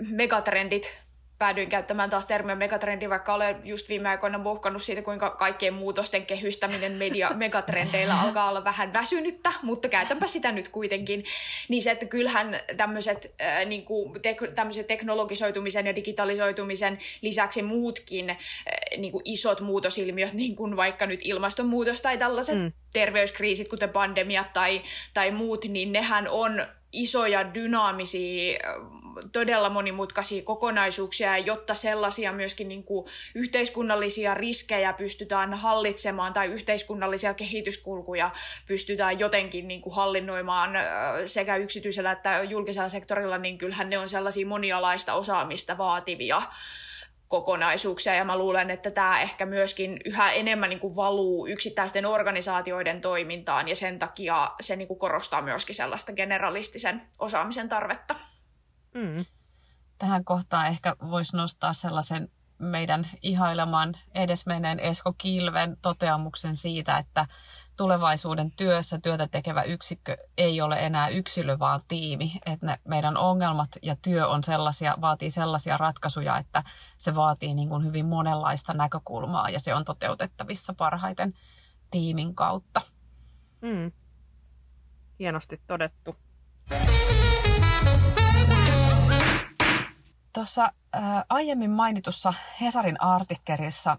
megatrendit 0.00 0.98
päädyin 1.42 1.68
käyttämään 1.68 2.10
taas 2.10 2.26
termiä 2.26 2.54
megatrendi, 2.54 3.08
vaikka 3.08 3.34
olen 3.34 3.56
just 3.64 3.88
viime 3.88 4.08
aikoina 4.08 4.38
muhkannut 4.38 4.82
siitä, 4.82 5.02
kuinka 5.02 5.30
kaikkien 5.30 5.74
muutosten 5.74 6.26
kehystäminen 6.26 6.92
media, 6.92 7.30
megatrendeillä 7.46 8.20
alkaa 8.20 8.48
olla 8.48 8.64
vähän 8.64 8.92
väsynyttä, 8.92 9.52
mutta 9.62 9.88
käytänpä 9.88 10.26
sitä 10.26 10.52
nyt 10.52 10.68
kuitenkin. 10.68 11.24
Niin 11.68 11.82
se, 11.82 11.90
että 11.90 12.06
kyllähän 12.06 12.60
tämmöiset, 12.76 13.34
äh, 13.40 13.64
niin 13.66 13.84
kuin 13.84 14.22
tek, 14.22 14.38
teknologisoitumisen 14.86 15.86
ja 15.86 15.94
digitalisoitumisen 15.94 16.98
lisäksi 17.22 17.62
muutkin 17.62 18.30
äh, 18.30 18.36
niin 18.98 19.12
kuin 19.12 19.22
isot 19.24 19.60
muutosilmiöt, 19.60 20.32
niin 20.32 20.56
kuin 20.56 20.76
vaikka 20.76 21.06
nyt 21.06 21.20
ilmastonmuutos 21.24 22.00
tai 22.00 22.18
tällaiset 22.18 22.58
mm. 22.58 22.72
terveyskriisit, 22.92 23.68
kuten 23.68 23.90
pandemiat 23.90 24.52
tai, 24.52 24.82
tai 25.14 25.30
muut, 25.30 25.64
niin 25.64 25.92
nehän 25.92 26.28
on 26.28 26.66
isoja 26.92 27.54
dynaamisia 27.54 28.58
todella 29.32 29.70
monimutkaisia 29.70 30.42
kokonaisuuksia, 30.42 31.38
jotta 31.38 31.74
sellaisia 31.74 32.32
myöskin 32.32 32.68
niin 32.68 32.84
kuin 32.84 33.06
yhteiskunnallisia 33.34 34.34
riskejä 34.34 34.92
pystytään 34.92 35.54
hallitsemaan 35.54 36.32
tai 36.32 36.46
yhteiskunnallisia 36.46 37.34
kehityskulkuja 37.34 38.30
pystytään 38.66 39.18
jotenkin 39.18 39.68
niin 39.68 39.80
kuin 39.80 39.94
hallinnoimaan 39.94 40.70
sekä 41.24 41.56
yksityisellä 41.56 42.12
että 42.12 42.42
julkisella 42.42 42.88
sektorilla, 42.88 43.38
niin 43.38 43.58
kyllähän 43.58 43.90
ne 43.90 43.98
on 43.98 44.08
sellaisia 44.08 44.46
monialaista 44.46 45.14
osaamista 45.14 45.78
vaativia 45.78 46.42
kokonaisuuksia 47.32 48.14
ja 48.14 48.24
mä 48.24 48.38
luulen, 48.38 48.70
että 48.70 48.90
tämä 48.90 49.20
ehkä 49.20 49.46
myöskin 49.46 50.00
yhä 50.04 50.32
enemmän 50.32 50.70
niin 50.70 50.80
kuin 50.80 50.96
valuu 50.96 51.46
yksittäisten 51.46 52.06
organisaatioiden 52.06 53.00
toimintaan 53.00 53.68
ja 53.68 53.76
sen 53.76 53.98
takia 53.98 54.50
se 54.60 54.76
niin 54.76 54.88
kuin 54.88 54.98
korostaa 54.98 55.42
myöskin 55.42 55.74
sellaista 55.74 56.12
generalistisen 56.12 57.02
osaamisen 57.18 57.68
tarvetta. 57.68 58.14
Mm. 58.94 59.24
Tähän 59.98 60.24
kohtaan 60.24 60.66
ehkä 60.66 60.96
voisi 61.10 61.36
nostaa 61.36 61.72
sellaisen 61.72 62.28
meidän 62.58 63.10
ihaileman 63.22 63.94
edesmenneen 64.14 64.80
Esko 64.80 65.12
Kilven 65.18 65.76
toteamuksen 65.82 66.56
siitä, 66.56 66.96
että 66.96 67.26
tulevaisuuden 67.76 68.50
työssä 68.50 68.98
työtä 68.98 69.26
tekevä 69.26 69.62
yksikkö 69.62 70.16
ei 70.38 70.60
ole 70.60 70.86
enää 70.86 71.08
yksilö, 71.08 71.58
vaan 71.58 71.80
tiimi. 71.88 72.32
Että 72.46 72.66
ne 72.66 72.78
meidän 72.88 73.16
ongelmat 73.16 73.68
ja 73.82 73.96
työ 74.02 74.28
on 74.28 74.44
sellaisia, 74.44 74.96
vaatii 75.00 75.30
sellaisia 75.30 75.76
ratkaisuja, 75.76 76.38
että 76.38 76.62
se 76.98 77.14
vaatii 77.14 77.54
niin 77.54 77.68
kuin 77.68 77.84
hyvin 77.84 78.06
monenlaista 78.06 78.74
näkökulmaa 78.74 79.50
ja 79.50 79.60
se 79.60 79.74
on 79.74 79.84
toteutettavissa 79.84 80.74
parhaiten 80.78 81.34
tiimin 81.90 82.34
kautta. 82.34 82.80
Mm. 83.60 83.92
Hienosti 85.18 85.60
todettu. 85.66 86.16
Tuossa 90.32 90.64
äh, 90.64 91.02
aiemmin 91.28 91.70
mainitussa 91.70 92.34
Hesarin 92.60 93.02
artikkelissa 93.02 93.98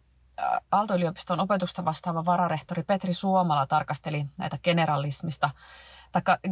Aalto-yliopiston 0.72 1.40
opetusta 1.40 1.86
vastaava 1.86 2.26
vararehtori 2.26 2.84
Petri 2.84 3.14
Suomala 3.14 3.66
tarkasteli 3.66 4.26
näitä 4.38 4.58
generalismista, 4.64 5.50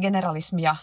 generalismia 0.00 0.70
äh, 0.70 0.78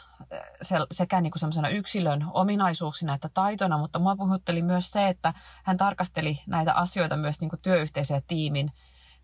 se, 0.61 0.75
sekä 0.91 1.21
niin 1.21 1.31
kuin 1.31 1.75
yksilön 1.75 2.25
ominaisuuksina 2.33 3.13
että 3.13 3.29
taitoina, 3.33 3.77
mutta 3.77 3.99
mua 3.99 4.15
puhutteli 4.15 4.61
myös 4.61 4.89
se, 4.89 5.07
että 5.07 5.33
hän 5.63 5.77
tarkasteli 5.77 6.39
näitä 6.47 6.73
asioita 6.73 7.17
myös 7.17 7.39
niin 7.41 7.49
kuin 7.49 7.61
työyhteisö- 7.61 8.13
ja 8.13 8.21
tiimin 8.27 8.71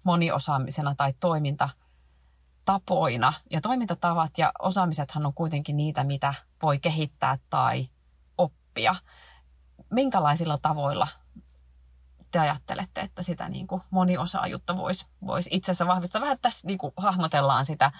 moniosaamisena 0.03 0.95
tai 0.95 1.13
toiminta 1.19 1.69
tapoina. 2.65 3.33
Ja 3.51 3.61
toimintatavat 3.61 4.37
ja 4.37 4.51
osaamisethan 4.59 5.25
on 5.25 5.33
kuitenkin 5.33 5.77
niitä, 5.77 6.03
mitä 6.03 6.33
voi 6.61 6.79
kehittää 6.79 7.37
tai 7.49 7.89
oppia 8.37 8.95
minkälaisilla 9.89 10.57
tavoilla 10.57 11.07
te 12.35 12.39
ajattelette, 12.39 13.01
että 13.01 13.21
sitä 13.23 13.49
niin 13.49 13.67
kuin 13.67 13.81
moniosaajuutta 13.89 14.77
voisi 14.77 15.05
vois 15.27 15.47
itse 15.51 15.71
asiassa 15.71 15.87
vahvistaa? 15.87 16.21
Vähän 16.21 16.39
tässä 16.41 16.67
niin 16.67 16.77
kuin 16.77 16.93
hahmotellaan 16.97 17.65
sitä, 17.65 17.91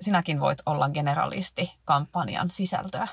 sinäkin 0.00 0.40
voit 0.40 0.58
olla 0.66 0.88
generalisti 0.88 1.78
kampanjan 1.84 2.50
sisältöä. 2.50 3.08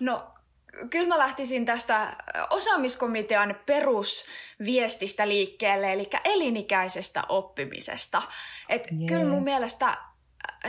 No 0.00 0.34
kyllä 0.90 1.08
mä 1.08 1.18
lähtisin 1.18 1.64
tästä 1.64 2.16
osaamiskomitean 2.50 3.56
perusviestistä 3.66 5.28
liikkeelle, 5.28 5.92
eli 5.92 6.10
elinikäisestä 6.24 7.22
oppimisesta. 7.28 8.22
Et 8.68 8.88
yeah. 8.92 9.06
Kyllä 9.06 9.30
mun 9.30 9.44
mielestä 9.44 9.96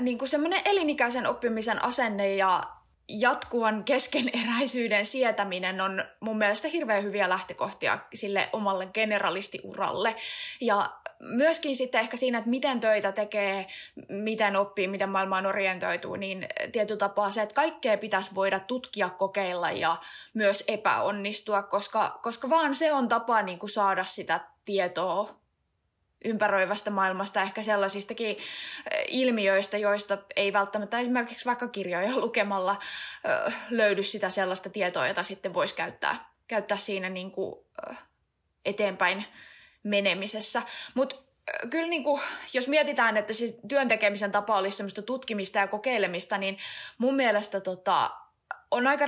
niin 0.02 0.18
kuin 0.18 0.30
semmoinen 0.30 0.62
elinikäisen 0.66 1.28
oppimisen 1.28 1.84
asenne 1.86 2.36
ja 2.36 2.64
jatkuvan 3.10 3.84
keskeneräisyyden 3.84 5.06
sietäminen 5.06 5.82
on 5.82 6.04
mun 6.20 6.38
mielestä 6.38 6.68
hirveän 6.68 7.04
hyviä 7.04 7.30
lähtökohtia 7.30 8.00
sille 8.14 8.50
omalle 8.54 8.86
generalistiuralle. 8.86 10.16
Ja 10.62 10.90
myöskin 11.20 11.76
sitten 11.76 12.02
ehkä 12.02 12.18
siinä, 12.18 12.38
että 12.38 12.50
miten 12.50 12.80
töitä 12.80 13.12
tekee, 13.12 13.68
miten 14.10 14.56
oppii, 14.56 14.88
miten 14.88 15.10
maailmaan 15.10 15.46
orientoituu, 15.46 16.16
niin 16.16 16.48
tietyllä 16.72 16.98
tapaa 16.98 17.32
se, 17.32 17.42
että 17.42 17.56
kaikkea 17.56 17.98
pitäisi 17.98 18.36
voida 18.36 18.60
tutkia, 18.60 19.10
kokeilla 19.10 19.72
ja 19.72 19.98
myös 20.34 20.64
epäonnistua, 20.68 21.64
koska, 21.64 22.20
koska 22.24 22.50
vaan 22.50 22.76
se 22.76 22.94
on 22.94 23.08
tapa 23.10 23.42
niin 23.42 23.60
kuin 23.60 23.70
saada 23.70 24.04
sitä 24.04 24.40
tietoa 24.66 25.47
ympäröivästä 26.28 26.92
maailmasta, 26.92 27.42
ehkä 27.42 27.62
sellaisistakin 27.62 28.28
eh, 28.28 29.06
ilmiöistä, 29.08 29.78
joista 29.78 30.18
ei 30.36 30.54
välttämättä 30.54 31.00
esimerkiksi 31.00 31.46
vaikka 31.46 31.68
kirjoja 31.68 32.16
lukemalla 32.16 32.80
eh, 33.26 33.56
löydy 33.70 34.04
sitä 34.04 34.30
sellaista 34.30 34.70
tietoa, 34.70 35.08
jota 35.08 35.24
sitten 35.24 35.54
voisi 35.54 35.76
käyttää, 35.76 36.32
käyttää 36.48 36.78
siinä 36.78 37.10
niin 37.10 37.32
kuin 37.32 37.56
eh, 37.90 37.98
eteenpäin 38.66 39.26
menemisessä. 39.84 40.62
Mutta 40.94 41.16
kyllä 41.70 41.88
niin 41.88 42.04
kuin, 42.04 42.22
jos 42.54 42.68
mietitään, 42.68 43.18
että 43.18 43.34
se 43.34 43.56
työn 43.68 43.88
tekemisen 43.88 44.32
tapa 44.32 44.58
olisi 44.58 44.78
semmoista 44.78 45.02
tutkimista 45.02 45.60
ja 45.60 45.68
kokeilemista, 45.68 46.38
niin 46.38 46.58
mun 46.98 47.16
mielestä 47.16 47.60
tota, 47.60 48.12
on 48.72 48.88
aika 48.88 49.06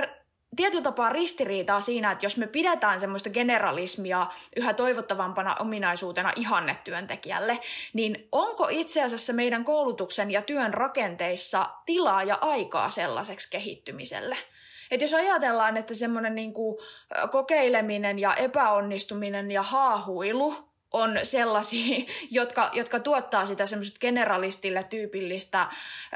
tietyllä 0.56 0.84
tapaa 0.84 1.10
ristiriitaa 1.10 1.82
siinä, 1.82 2.12
että 2.12 2.26
jos 2.26 2.38
me 2.38 2.48
pidetään 2.48 3.00
semmoista 3.00 3.30
generalismia 3.30 4.28
yhä 4.56 4.74
toivottavampana 4.74 5.56
ominaisuutena 5.60 6.32
ihannetyöntekijälle, 6.36 7.60
niin 7.94 8.28
onko 8.32 8.68
itse 8.70 9.04
asiassa 9.04 9.34
meidän 9.34 9.64
koulutuksen 9.66 10.32
ja 10.32 10.42
työn 10.42 10.74
rakenteissa 10.74 11.66
tilaa 11.86 12.24
ja 12.24 12.38
aikaa 12.42 12.90
sellaiseksi 12.90 13.50
kehittymiselle? 13.50 14.38
Et 14.92 15.02
jos 15.02 15.14
ajatellaan, 15.14 15.78
että 15.78 15.94
semmoinen 15.94 16.36
niinku 16.36 16.80
kokeileminen 17.32 18.20
ja 18.20 18.36
epäonnistuminen 18.36 19.52
ja 19.52 19.62
haahuilu 19.62 20.69
on 20.92 21.20
sellaisia, 21.24 22.06
jotka, 22.32 22.70
jotka 22.74 23.00
tuottaa 23.00 23.46
sitä 23.46 23.66
semmoista 23.66 24.00
generalistille 24.00 24.84
tyypillistä 24.84 25.62
ö, 25.62 26.16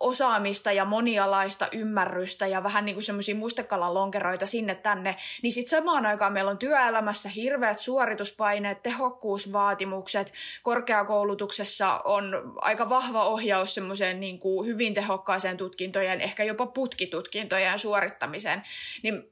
osaamista 0.00 0.72
ja 0.72 0.84
monialaista 0.84 1.68
ymmärrystä 1.72 2.46
ja 2.46 2.62
vähän 2.62 2.84
niin 2.84 2.94
kuin 2.94 3.04
semmoisia 3.04 3.34
mustekalan 3.34 3.94
lonkeroita 3.94 4.46
sinne 4.46 4.74
tänne, 4.74 5.16
niin 5.42 5.52
sitten 5.52 5.78
samaan 5.78 6.06
aikaan 6.06 6.32
meillä 6.32 6.50
on 6.50 6.58
työelämässä 6.58 7.28
hirveät 7.28 7.78
suorituspaineet, 7.78 8.82
tehokkuusvaatimukset, 8.82 10.32
korkeakoulutuksessa 10.62 12.00
on 12.04 12.54
aika 12.56 12.88
vahva 12.88 13.24
ohjaus 13.24 13.74
semmoiseen 13.74 14.20
niin 14.20 14.38
kuin 14.38 14.66
hyvin 14.66 14.94
tehokkaaseen 14.94 15.56
tutkintojen, 15.56 16.20
ehkä 16.20 16.44
jopa 16.44 16.66
putkitutkintojen 16.66 17.78
suorittamiseen, 17.78 18.62
niin 19.02 19.28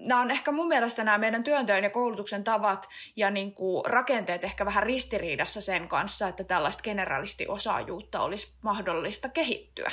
nämä 0.00 0.20
on 0.20 0.30
ehkä 0.30 0.52
mun 0.52 0.68
mielestä 0.68 1.04
nämä 1.04 1.18
meidän 1.18 1.44
työntöön 1.44 1.84
ja 1.84 1.90
koulutuksen 1.90 2.44
tavat 2.44 2.88
ja 3.16 3.30
niin 3.30 3.54
kuin 3.54 3.84
rakenteet 3.86 4.44
ehkä 4.44 4.64
vähän 4.64 4.82
ristiriidassa 4.82 5.60
sen 5.60 5.88
kanssa, 5.88 6.28
että 6.28 6.44
tällaista 6.44 6.82
generalistiosaajuutta 6.82 8.20
olisi 8.20 8.54
mahdollista 8.62 9.28
kehittyä. 9.28 9.90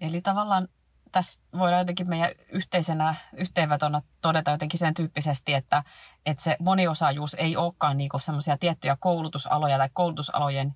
Eli 0.00 0.20
tavallaan 0.20 0.68
tässä 1.12 1.42
voidaan 1.58 1.80
jotenkin 1.80 2.08
meidän 2.08 2.30
yhteisenä 2.52 3.14
yhteenvetona 3.36 4.02
todeta 4.22 4.50
jotenkin 4.50 4.78
sen 4.78 4.94
tyyppisesti, 4.94 5.54
että, 5.54 5.82
että 6.26 6.42
se 6.42 6.56
moniosaajuus 6.58 7.34
ei 7.34 7.56
olekaan 7.56 7.98
niin 7.98 8.10
semmoisia 8.20 8.58
tiettyjä 8.58 8.96
koulutusaloja 9.00 9.78
tai 9.78 9.88
koulutusalojen 9.92 10.74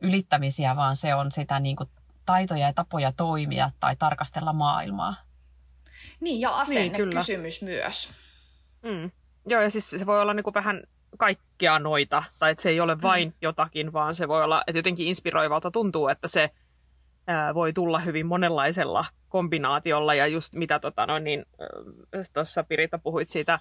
ylittämisiä, 0.00 0.76
vaan 0.76 0.96
se 0.96 1.14
on 1.14 1.32
sitä 1.32 1.60
niin 1.60 1.76
taitoja 2.26 2.66
ja 2.66 2.72
tapoja 2.72 3.12
toimia 3.12 3.70
tai 3.80 3.96
tarkastella 3.96 4.52
maailmaa. 4.52 5.29
Niin, 6.20 6.40
ja 6.40 6.50
asenne 6.50 6.98
niin, 6.98 7.10
kysymys 7.10 7.62
myös. 7.62 8.08
Mm. 8.82 9.10
Joo, 9.46 9.62
ja 9.62 9.70
siis 9.70 9.90
se 9.90 10.06
voi 10.06 10.20
olla 10.20 10.34
niin 10.34 10.44
kuin 10.44 10.54
vähän 10.54 10.82
kaikkia 11.18 11.78
noita, 11.78 12.22
tai 12.38 12.50
että 12.50 12.62
se 12.62 12.68
ei 12.68 12.80
ole 12.80 13.02
vain 13.02 13.28
mm. 13.28 13.34
jotakin, 13.42 13.92
vaan 13.92 14.14
se 14.14 14.28
voi 14.28 14.44
olla, 14.44 14.62
että 14.66 14.78
jotenkin 14.78 15.06
inspiroivalta 15.06 15.70
tuntuu, 15.70 16.08
että 16.08 16.28
se 16.28 16.50
ää, 17.26 17.54
voi 17.54 17.72
tulla 17.72 17.98
hyvin 17.98 18.26
monenlaisella 18.26 19.04
kombinaatiolla, 19.28 20.14
ja 20.14 20.26
just 20.26 20.54
mitä 20.54 20.78
tota, 20.78 21.06
noin, 21.06 21.24
niin, 21.24 21.46
tuossa 22.32 22.64
Pirita 22.64 22.98
puhuit 22.98 23.28
siitä, 23.28 23.58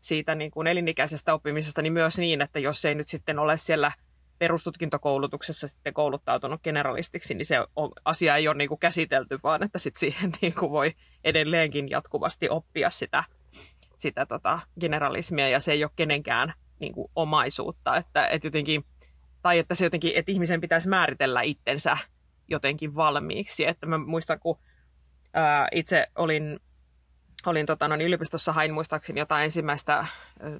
siitä 0.00 0.34
niin 0.34 0.50
kuin 0.50 0.66
elinikäisestä 0.66 1.34
oppimisesta, 1.34 1.82
niin 1.82 1.92
myös 1.92 2.18
niin, 2.18 2.42
että 2.42 2.58
jos 2.58 2.84
ei 2.84 2.94
nyt 2.94 3.08
sitten 3.08 3.38
ole 3.38 3.56
siellä 3.56 3.92
perustutkintokoulutuksessa 4.42 5.68
sitten 5.68 5.94
kouluttautunut 5.94 6.62
generalistiksi, 6.62 7.34
niin 7.34 7.46
se 7.46 7.56
on, 7.76 7.90
asia 8.04 8.36
ei 8.36 8.48
ole 8.48 8.56
niin 8.56 8.68
kuin 8.68 8.78
käsitelty, 8.78 9.38
vaan 9.42 9.62
että 9.62 9.78
sit 9.78 9.96
siihen 9.96 10.32
niin 10.42 10.54
kuin 10.54 10.72
voi 10.72 10.92
edelleenkin 11.24 11.90
jatkuvasti 11.90 12.48
oppia 12.48 12.90
sitä, 12.90 13.24
sitä 13.96 14.26
tota 14.26 14.60
generalismia, 14.80 15.48
ja 15.48 15.60
se 15.60 15.72
ei 15.72 15.84
ole 15.84 15.90
kenenkään 15.96 16.54
niin 16.78 16.92
kuin 16.92 17.10
omaisuutta, 17.16 17.96
että, 17.96 18.26
että 18.26 18.46
jotenkin, 18.46 18.84
tai 19.42 19.58
että 19.58 19.74
se 19.74 19.84
jotenkin, 19.84 20.12
että 20.14 20.32
ihmisen 20.32 20.60
pitäisi 20.60 20.88
määritellä 20.88 21.42
itsensä 21.42 21.96
jotenkin 22.48 22.94
valmiiksi. 22.94 23.66
Että 23.66 23.86
mä 23.86 23.98
muistan, 23.98 24.40
kun 24.40 24.58
ää, 25.34 25.68
itse 25.72 26.06
olin, 26.16 26.60
olin 27.46 27.66
tota, 27.66 27.88
no, 27.88 27.96
niin 27.96 28.06
yliopistossa, 28.06 28.52
hain 28.52 28.74
muistaakseni 28.74 29.20
jotain 29.20 29.44
ensimmäistä 29.44 30.06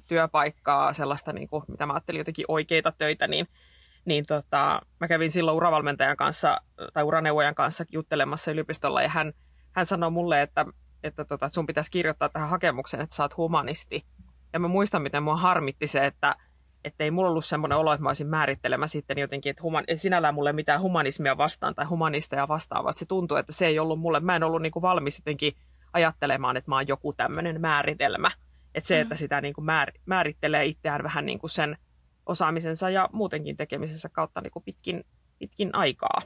työpaikkaa, 0.07 0.93
sellaista, 0.93 1.33
niin 1.33 1.47
kuin, 1.47 1.63
mitä 1.67 1.85
mä 1.85 1.93
ajattelin 1.93 2.19
jotenkin 2.19 2.45
oikeita 2.47 2.93
töitä, 2.97 3.27
niin, 3.27 3.47
niin 4.05 4.25
tota, 4.25 4.81
mä 4.99 5.07
kävin 5.07 5.31
silloin 5.31 5.57
uravalmentajan 5.57 6.17
kanssa 6.17 6.61
tai 6.93 7.03
uraneuvojan 7.03 7.55
kanssa 7.55 7.85
juttelemassa 7.91 8.51
yliopistolla 8.51 9.01
ja 9.01 9.09
hän, 9.09 9.33
hän 9.71 9.85
sanoi 9.85 10.11
mulle, 10.11 10.41
että, 10.41 10.65
että 11.03 11.25
tota, 11.25 11.49
sun 11.49 11.65
pitäisi 11.65 11.91
kirjoittaa 11.91 12.29
tähän 12.29 12.49
hakemukseen, 12.49 13.03
että 13.03 13.15
sä 13.15 13.23
oot 13.23 13.37
humanisti. 13.37 14.05
Ja 14.53 14.59
mä 14.59 14.67
muistan, 14.67 15.01
miten 15.01 15.23
mua 15.23 15.35
harmitti 15.35 15.87
se, 15.87 16.05
että 16.05 16.35
että 16.83 17.03
ei 17.03 17.11
mulla 17.11 17.29
ollut 17.29 17.45
semmoinen 17.45 17.77
olo, 17.77 17.93
että 17.93 18.03
mä 18.03 18.09
olisin 18.09 18.27
määrittelemä 18.27 18.87
sitten 18.87 19.17
jotenkin, 19.17 19.49
että 19.49 19.63
human, 19.63 19.83
ei 19.87 19.97
sinällään 19.97 20.33
mulle 20.33 20.53
mitään 20.53 20.81
humanismia 20.81 21.37
vastaan 21.37 21.75
tai 21.75 21.85
humanisteja 21.85 22.47
vastaan, 22.47 22.83
vaan 22.83 22.95
se 22.95 23.05
tuntuu, 23.05 23.37
että 23.37 23.51
se 23.51 23.65
ei 23.65 23.79
ollut 23.79 23.99
mulle, 23.99 24.19
mä 24.19 24.35
en 24.35 24.43
ollut 24.43 24.61
niin 24.61 24.71
kuin 24.71 24.81
valmis 24.81 25.19
jotenkin 25.19 25.53
ajattelemaan, 25.93 26.57
että 26.57 26.71
mä 26.71 26.75
oon 26.75 26.87
joku 26.87 27.13
tämmöinen 27.13 27.61
määritelmä. 27.61 28.31
Että 28.75 28.87
se, 28.87 28.99
että 28.99 29.15
mm. 29.15 29.17
sitä 29.17 29.41
niin 29.41 29.53
kuin 29.53 29.65
määr, 29.65 29.91
määrittelee 30.05 30.65
itseään 30.65 31.03
vähän 31.03 31.25
niin 31.25 31.39
kuin 31.39 31.49
sen 31.49 31.77
osaamisensa 32.25 32.89
ja 32.89 33.09
muutenkin 33.11 33.57
tekemisensä 33.57 34.09
kautta 34.09 34.41
niin 34.41 34.51
kuin 34.51 34.63
pitkin, 34.63 35.03
pitkin 35.39 35.75
aikaa. 35.75 36.21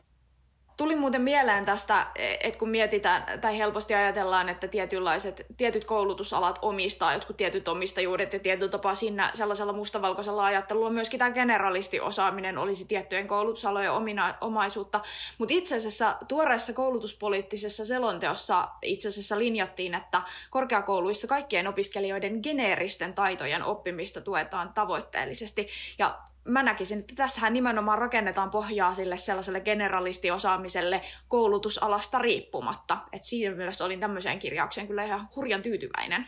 Tuli 0.78 0.96
muuten 0.96 1.22
mieleen 1.22 1.66
tästä, 1.66 2.08
että 2.40 2.60
kun 2.60 2.70
mietitään 2.70 3.40
tai 3.42 3.58
helposti 3.58 3.94
ajatellaan, 3.94 4.50
että 4.50 4.68
tietynlaiset, 4.68 5.46
tietyt 5.58 5.86
koulutusalat 5.86 6.60
omistaa 6.62 7.14
jotkut 7.14 7.38
tietyt 7.38 7.68
omistajuudet 7.68 8.34
ja 8.34 8.40
tietyllä 8.40 8.72
tapaa 8.72 8.96
siinä 8.96 9.32
sellaisella 9.34 9.74
mustavalkoisella 9.74 10.46
ajattelulla 10.46 10.90
myöskin 10.90 11.18
tämä 11.20 11.32
generalistiosaaminen 11.32 12.58
olisi 12.58 12.86
tiettyjen 12.86 13.28
koulutusalojen 13.28 13.92
omina, 13.92 14.36
omaisuutta. 14.42 15.02
Mutta 15.38 15.54
itse 15.54 15.76
asiassa 15.76 16.16
tuoreessa 16.28 16.74
koulutuspoliittisessa 16.74 17.86
selonteossa 17.86 18.68
itse 18.82 19.08
asiassa 19.08 19.40
linjattiin, 19.40 19.94
että 19.94 20.22
korkeakouluissa 20.50 21.28
kaikkien 21.28 21.68
opiskelijoiden 21.68 22.40
geneeristen 22.44 23.14
taitojen 23.14 23.64
oppimista 23.64 24.22
tuetaan 24.22 24.74
tavoitteellisesti. 24.74 25.68
Ja 26.00 26.20
mä 26.48 26.64
näkisin, 26.64 27.00
että 27.00 27.16
tässähän 27.16 27.54
nimenomaan 27.54 28.00
rakennetaan 28.00 28.52
pohjaa 28.52 28.94
sille 28.94 29.18
sellaiselle 29.18 29.62
generalistiosaamiselle 29.62 31.02
koulutusalasta 31.28 32.20
riippumatta. 32.20 32.98
Et 33.12 33.24
siinä 33.24 33.56
mielessä 33.56 33.86
olin 33.86 34.00
tämmöiseen 34.00 34.40
kirjaukseen 34.40 34.88
kyllä 34.88 35.04
ihan 35.04 35.30
hurjan 35.36 35.62
tyytyväinen. 35.62 36.28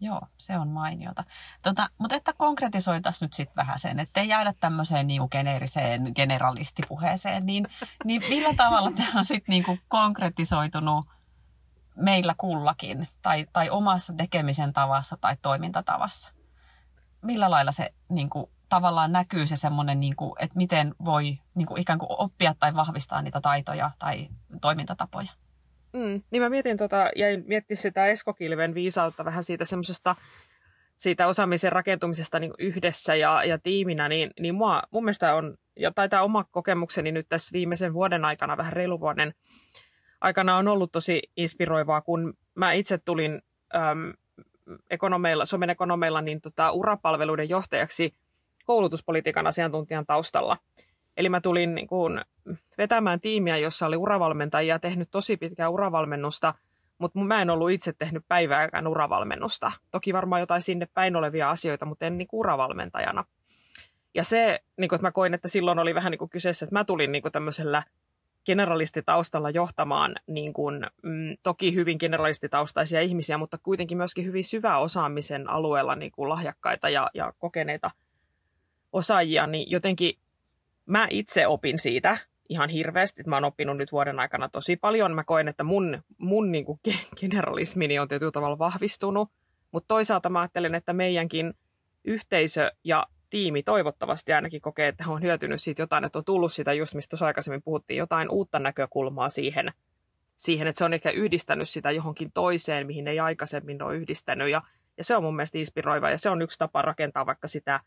Joo, 0.00 0.20
se 0.38 0.58
on 0.58 0.68
mainiota. 0.68 1.24
Tota, 1.62 1.88
mutta 1.98 2.16
että 2.16 2.32
konkretisoitaisiin 2.32 3.26
nyt 3.26 3.32
sitten 3.32 3.56
vähän 3.56 3.78
sen, 3.78 4.00
ettei 4.00 4.28
jäädä 4.28 4.52
tämmöiseen 4.60 5.06
niinku 5.06 5.28
geneeriseen 5.28 6.12
generalistipuheeseen, 6.14 7.46
niin, 7.46 7.66
niin 8.04 8.22
millä 8.28 8.54
tavalla 8.54 8.90
tämä 8.90 9.08
on 9.16 9.24
sitten 9.24 9.52
niinku 9.52 9.78
konkretisoitunut 9.88 11.06
meillä 11.96 12.34
kullakin 12.38 13.08
tai, 13.22 13.46
tai 13.52 13.70
omassa 13.70 14.12
tekemisen 14.16 14.72
tavassa 14.72 15.16
tai 15.20 15.36
toimintatavassa? 15.42 16.41
Millä 17.22 17.50
lailla 17.50 17.72
se 17.72 17.94
niin 18.08 18.30
kuin, 18.30 18.46
tavallaan 18.68 19.12
näkyy 19.12 19.46
se 19.46 19.56
semmoinen, 19.56 20.00
niin 20.00 20.16
kuin, 20.16 20.32
että 20.38 20.56
miten 20.56 20.94
voi 21.04 21.38
niin 21.54 21.66
kuin, 21.66 21.80
ikään 21.80 21.98
kuin 21.98 22.08
oppia 22.10 22.54
tai 22.58 22.74
vahvistaa 22.74 23.22
niitä 23.22 23.40
taitoja 23.40 23.90
tai 23.98 24.28
toimintatapoja? 24.60 25.28
Mm, 25.92 26.22
niin 26.30 26.42
mä 26.42 26.50
mietin 26.50 26.76
tota, 26.76 27.10
jäin 27.16 27.44
miettiä 27.46 27.76
sitä 27.76 28.06
Esko 28.06 28.34
Kilven 28.34 28.74
viisautta 28.74 29.24
vähän 29.24 29.44
siitä 29.44 29.64
semmoisesta 29.64 30.16
siitä 30.96 31.26
osaamisen 31.26 31.72
rakentumisesta 31.72 32.38
niin 32.38 32.52
yhdessä 32.58 33.14
ja, 33.14 33.44
ja 33.44 33.58
tiiminä, 33.58 34.08
niin, 34.08 34.30
niin 34.40 34.54
mua, 34.54 34.82
mun 34.90 35.04
mielestä 35.04 35.34
on, 35.34 35.56
ja 35.78 35.92
tämä 36.10 36.22
oma 36.22 36.44
kokemukseni 36.44 37.12
nyt 37.12 37.28
tässä 37.28 37.52
viimeisen 37.52 37.94
vuoden 37.94 38.24
aikana, 38.24 38.56
vähän 38.56 38.72
reilu 38.72 39.00
vuoden 39.00 39.34
aikana 40.20 40.56
on 40.56 40.68
ollut 40.68 40.92
tosi 40.92 41.22
inspiroivaa, 41.36 42.00
kun 42.00 42.34
mä 42.54 42.72
itse 42.72 42.98
tulin 42.98 43.42
äm, 43.74 44.12
ekonomeilla, 44.90 45.44
Suomen 45.44 45.70
ekonomeilla 45.70 46.20
niin 46.20 46.40
tota, 46.40 46.70
urapalveluiden 46.70 47.48
johtajaksi 47.48 48.14
koulutuspolitiikan 48.64 49.46
asiantuntijan 49.46 50.06
taustalla. 50.06 50.56
Eli 51.16 51.28
mä 51.28 51.40
tulin 51.40 51.74
niin 51.74 51.86
kuin, 51.86 52.20
vetämään 52.78 53.20
tiimiä, 53.20 53.56
jossa 53.56 53.86
oli 53.86 53.96
uravalmentajia, 53.96 54.78
tehnyt 54.78 55.08
tosi 55.10 55.36
pitkää 55.36 55.68
uravalmennusta, 55.68 56.54
mutta 56.98 57.18
mä 57.18 57.42
en 57.42 57.50
ollut 57.50 57.70
itse 57.70 57.92
tehnyt 57.92 58.24
päivääkään 58.28 58.86
uravalmennusta. 58.86 59.72
Toki 59.90 60.12
varmaan 60.12 60.40
jotain 60.40 60.62
sinne 60.62 60.88
päin 60.94 61.16
olevia 61.16 61.50
asioita, 61.50 61.86
mutta 61.86 62.06
en 62.06 62.18
niin 62.18 62.28
kuin 62.28 62.38
uravalmentajana. 62.38 63.24
Ja 64.14 64.24
se, 64.24 64.60
niin 64.76 64.88
kuin, 64.88 64.96
että 64.96 65.06
mä 65.06 65.12
koin, 65.12 65.34
että 65.34 65.48
silloin 65.48 65.78
oli 65.78 65.94
vähän 65.94 66.10
niin 66.10 66.18
kuin 66.18 66.30
kyseessä, 66.30 66.64
että 66.64 66.74
mä 66.74 66.84
tulin 66.84 67.12
niin 67.12 67.22
kuin 67.22 67.32
tämmöisellä 67.32 67.82
generalistitaustalla 68.46 69.50
johtamaan 69.50 70.14
niin 70.26 70.52
kuin, 70.52 70.86
mm, 71.02 71.36
toki 71.42 71.74
hyvin 71.74 71.96
generalistitaustaisia 72.00 73.00
ihmisiä, 73.00 73.38
mutta 73.38 73.58
kuitenkin 73.58 73.98
myöskin 73.98 74.24
hyvin 74.24 74.44
syvä 74.44 74.78
osaamisen 74.78 75.50
alueella 75.50 75.94
niin 75.94 76.12
kuin 76.12 76.28
lahjakkaita 76.28 76.88
ja, 76.88 77.10
ja 77.14 77.32
kokeneita 77.38 77.90
osaajia, 78.92 79.46
niin 79.46 79.70
jotenkin 79.70 80.18
mä 80.86 81.06
itse 81.10 81.46
opin 81.46 81.78
siitä 81.78 82.18
ihan 82.48 82.68
hirveästi. 82.68 83.22
Mä 83.26 83.36
oon 83.36 83.44
oppinut 83.44 83.76
nyt 83.76 83.92
vuoden 83.92 84.20
aikana 84.20 84.48
tosi 84.48 84.76
paljon. 84.76 85.14
Mä 85.14 85.24
koen, 85.24 85.48
että 85.48 85.64
mun, 85.64 86.02
mun 86.18 86.52
niin 86.52 86.64
kuin 86.64 86.80
generalismini 87.20 87.98
on 87.98 88.08
tietyllä 88.08 88.32
tavalla 88.32 88.58
vahvistunut, 88.58 89.30
mutta 89.72 89.88
toisaalta 89.88 90.28
mä 90.28 90.40
ajattelen, 90.40 90.74
että 90.74 90.92
meidänkin 90.92 91.54
yhteisö 92.04 92.72
ja 92.84 93.06
tiimi 93.32 93.62
toivottavasti 93.62 94.32
ainakin 94.32 94.60
kokee, 94.60 94.88
että 94.88 95.04
on 95.08 95.22
hyötynyt 95.22 95.60
siitä 95.60 95.82
jotain, 95.82 96.04
että 96.04 96.18
on 96.18 96.24
tullut 96.24 96.52
sitä 96.52 96.72
just, 96.72 96.94
mistä 96.94 97.10
tuossa 97.10 97.26
aikaisemmin 97.26 97.62
puhuttiin, 97.62 97.98
jotain 97.98 98.30
uutta 98.30 98.58
näkökulmaa 98.58 99.28
siihen, 99.28 99.72
siihen, 100.36 100.66
että 100.66 100.78
se 100.78 100.84
on 100.84 100.94
ehkä 100.94 101.10
yhdistänyt 101.10 101.68
sitä 101.68 101.90
johonkin 101.90 102.32
toiseen, 102.32 102.86
mihin 102.86 103.08
ei 103.08 103.20
aikaisemmin 103.20 103.82
ole 103.82 103.96
yhdistänyt. 103.96 104.50
Ja, 104.50 104.62
ja 104.98 105.04
se 105.04 105.16
on 105.16 105.22
mun 105.22 105.36
mielestä 105.36 105.58
inspiroiva 105.58 106.10
ja 106.10 106.18
se 106.18 106.30
on 106.30 106.42
yksi 106.42 106.58
tapa 106.58 106.82
rakentaa 106.82 107.26
vaikka 107.26 107.48
sitä, 107.48 107.80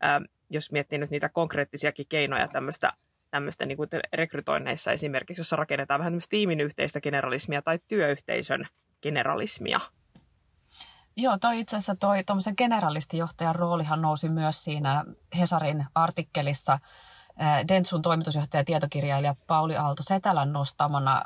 ää, 0.00 0.20
jos 0.50 0.72
miettii 0.72 0.98
nyt 0.98 1.10
niitä 1.10 1.28
konkreettisiakin 1.28 2.06
keinoja 2.08 2.48
tämmöistä 2.48 2.92
tämmöistä 3.30 3.66
niin 3.66 3.76
kuin 3.76 3.88
rekrytoinneissa 4.12 4.92
esimerkiksi, 4.92 5.40
jossa 5.40 5.56
rakennetaan 5.56 6.00
vähän 6.00 6.20
tiimin 6.28 6.60
yhteistä 6.60 7.00
generalismia 7.00 7.62
tai 7.62 7.78
työyhteisön 7.88 8.66
generalismia. 9.02 9.80
Joo, 11.20 11.38
toi 11.38 11.60
itse 11.60 11.76
asiassa 11.76 11.96
toi 12.00 12.24
tuommoisen 12.24 12.54
generalistijohtajan 12.56 13.54
roolihan 13.54 14.02
nousi 14.02 14.28
myös 14.28 14.64
siinä 14.64 15.04
Hesarin 15.38 15.86
artikkelissa 15.94 16.78
Dentsun 17.68 18.02
toimitusjohtaja 18.02 18.60
ja 18.60 18.64
tietokirjailija 18.64 19.36
Pauli 19.46 19.76
Aalto 19.76 20.02
Setälän 20.02 20.52
nostamana, 20.52 21.24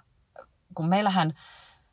kun 0.75 0.89
meillähän 0.89 1.33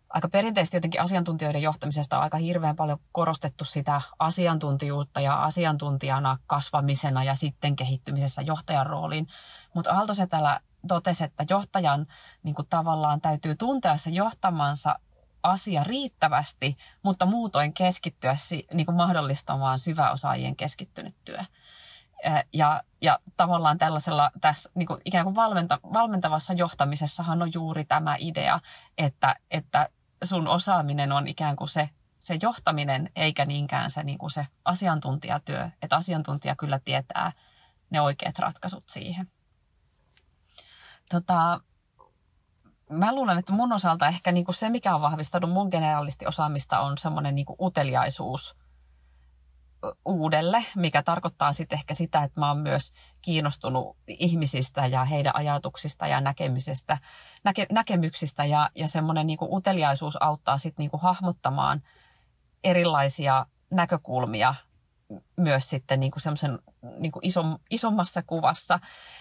aika 0.10 0.30
perinteisesti 0.30 0.78
jotenkin 0.78 1.02
asiantuntijoiden 1.02 1.62
johtamisesta 1.62 2.18
on 2.18 2.24
aika 2.24 2.38
hirveän 2.38 2.76
paljon 2.76 3.00
korostettu 3.12 3.66
sitä 3.66 4.02
asiantuntijuutta 4.20 5.22
ja 5.22 5.44
asiantuntijana 5.44 6.38
kasvamisena 6.48 7.24
ja 7.24 7.36
sitten 7.36 7.76
kehittymisessä 7.76 8.42
johtajan 8.42 8.88
rooliin. 8.88 9.28
Mutta 9.74 9.92
Aalto 9.92 10.14
Setälä 10.14 10.60
totesi, 10.88 11.24
että 11.24 11.46
johtajan 11.50 12.08
niin 12.44 12.56
tavallaan 12.70 13.22
täytyy 13.22 13.56
tuntea 13.56 13.98
se 13.98 14.10
johtamansa 14.10 15.00
asia 15.44 15.84
riittävästi, 15.84 16.78
mutta 17.04 17.26
muutoin 17.26 17.74
keskittyä 17.74 18.36
niin 18.74 18.86
kuin 18.86 18.96
mahdollistamaan 18.96 19.80
syväosaajien 19.80 20.56
keskittynyt 20.56 21.16
työ. 21.26 21.40
Ja, 22.54 22.84
ja 23.02 23.20
tavallaan 23.38 23.78
tällaisella 23.78 24.32
tässä 24.42 24.70
niin 24.76 24.88
kuin 24.88 25.02
ikään 25.06 25.26
kuin 25.26 25.36
valmenta, 25.36 25.80
valmentavassa 25.94 26.54
johtamisessahan 26.54 27.42
on 27.42 27.54
juuri 27.54 27.86
tämä 27.86 28.16
idea, 28.20 28.60
että, 28.98 29.36
että 29.52 29.90
sun 30.24 30.48
osaaminen 30.48 31.12
on 31.12 31.28
ikään 31.28 31.56
kuin 31.56 31.68
se, 31.68 31.90
se 32.20 32.38
johtaminen 32.42 33.10
eikä 33.16 33.46
niinkään 33.46 33.90
se, 33.90 34.04
niin 34.04 34.18
kuin 34.18 34.32
se 34.32 34.48
asiantuntijatyö. 34.66 35.70
Että 35.82 35.96
asiantuntija 35.96 36.56
kyllä 36.56 36.80
tietää 36.86 37.32
ne 37.90 38.02
oikeat 38.02 38.40
ratkaisut 38.40 38.84
siihen. 38.90 39.32
Tota, 41.10 41.62
mä 42.90 43.16
luulen, 43.16 43.38
että 43.38 43.54
mun 43.54 43.74
osalta 43.74 44.08
ehkä 44.08 44.32
niin 44.32 44.46
kuin 44.46 44.56
se, 44.56 44.70
mikä 44.70 44.96
on 44.96 45.02
vahvistanut 45.02 45.52
mun 45.52 45.68
generalistiosaamista, 45.72 46.80
on 46.80 46.98
semmoinen 46.98 47.36
niin 47.36 47.46
uteliaisuus 47.62 48.56
uudelle, 50.06 50.66
mikä 50.76 51.04
tarkoittaa 51.04 51.54
sitten 51.54 51.78
ehkä 51.78 51.94
sitä, 51.94 52.24
että 52.24 52.40
mä 52.40 52.48
oon 52.48 52.58
myös 52.58 52.92
kiinnostunut 53.22 53.98
ihmisistä 54.08 54.86
ja 54.86 55.06
heidän 55.06 55.36
ajatuksista 55.36 56.08
ja 56.08 56.22
näkemisestä, 56.22 56.98
näke, 57.44 57.66
näkemyksistä. 57.72 58.46
Ja, 58.46 58.70
ja 58.76 58.88
semmoinen 58.88 59.28
niin 59.28 59.38
uteliaisuus 59.42 60.22
auttaa 60.22 60.58
sitten 60.58 60.84
niin 60.84 61.02
hahmottamaan 61.02 61.82
erilaisia 62.64 63.46
näkökulmia 63.72 64.56
myös 65.38 65.70
sitten 65.70 66.00
niin 66.00 66.12
kuin 66.12 66.22
semmoisen 66.22 66.60
niin 66.98 67.12
kuin 67.12 67.26
isom, 67.26 67.60
isommassa 67.70 68.24
kuvassa. 68.28 68.80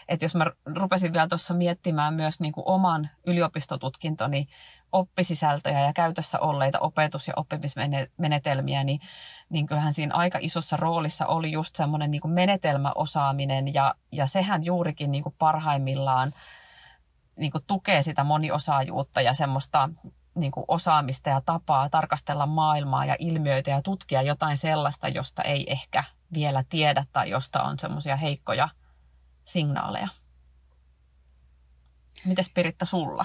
Että 0.08 0.24
jos 0.24 0.34
mä 0.34 0.46
rupesin 0.66 1.12
vielä 1.12 1.28
tuossa 1.28 1.54
miettimään 1.54 2.14
myös 2.14 2.40
niin 2.40 2.52
kuin 2.52 2.64
oman 2.66 3.10
yliopistotutkintoni 3.26 4.48
oppisisältöjä 4.92 5.80
ja 5.80 5.92
käytössä 5.92 6.40
olleita 6.40 6.78
opetus- 6.78 7.28
ja 7.28 7.34
oppimismenetelmiä, 7.36 8.84
niin, 8.84 9.00
niin 9.48 9.66
kyllähän 9.66 9.92
siinä 9.92 10.14
aika 10.14 10.38
isossa 10.42 10.76
roolissa 10.76 11.26
oli 11.26 11.52
just 11.52 11.76
semmoinen 11.76 12.10
niin 12.10 12.20
kuin 12.20 12.32
menetelmäosaaminen 12.32 13.74
ja, 13.74 13.94
ja 14.12 14.26
sehän 14.26 14.64
juurikin 14.64 15.10
niin 15.10 15.22
kuin 15.22 15.34
parhaimmillaan 15.38 16.32
niin 17.36 17.52
kuin 17.52 17.64
tukee 17.66 18.02
sitä 18.02 18.24
moniosaajuutta 18.24 19.20
ja 19.20 19.34
semmoista 19.34 19.88
niin 20.40 20.52
kuin 20.52 20.64
osaamista 20.68 21.30
ja 21.30 21.40
tapaa 21.40 21.88
tarkastella 21.88 22.46
maailmaa 22.46 23.04
ja 23.04 23.16
ilmiöitä 23.18 23.70
ja 23.70 23.82
tutkia 23.82 24.22
jotain 24.22 24.56
sellaista, 24.56 25.08
josta 25.08 25.42
ei 25.42 25.72
ehkä 25.72 26.04
vielä 26.32 26.64
tiedä 26.68 27.06
tai 27.12 27.30
josta 27.30 27.62
on 27.62 27.78
semmoisia 27.78 28.16
heikkoja 28.16 28.68
signaaleja. 29.44 30.08
Mites 32.24 32.50
Piritta 32.50 32.86
sulla? 32.86 33.24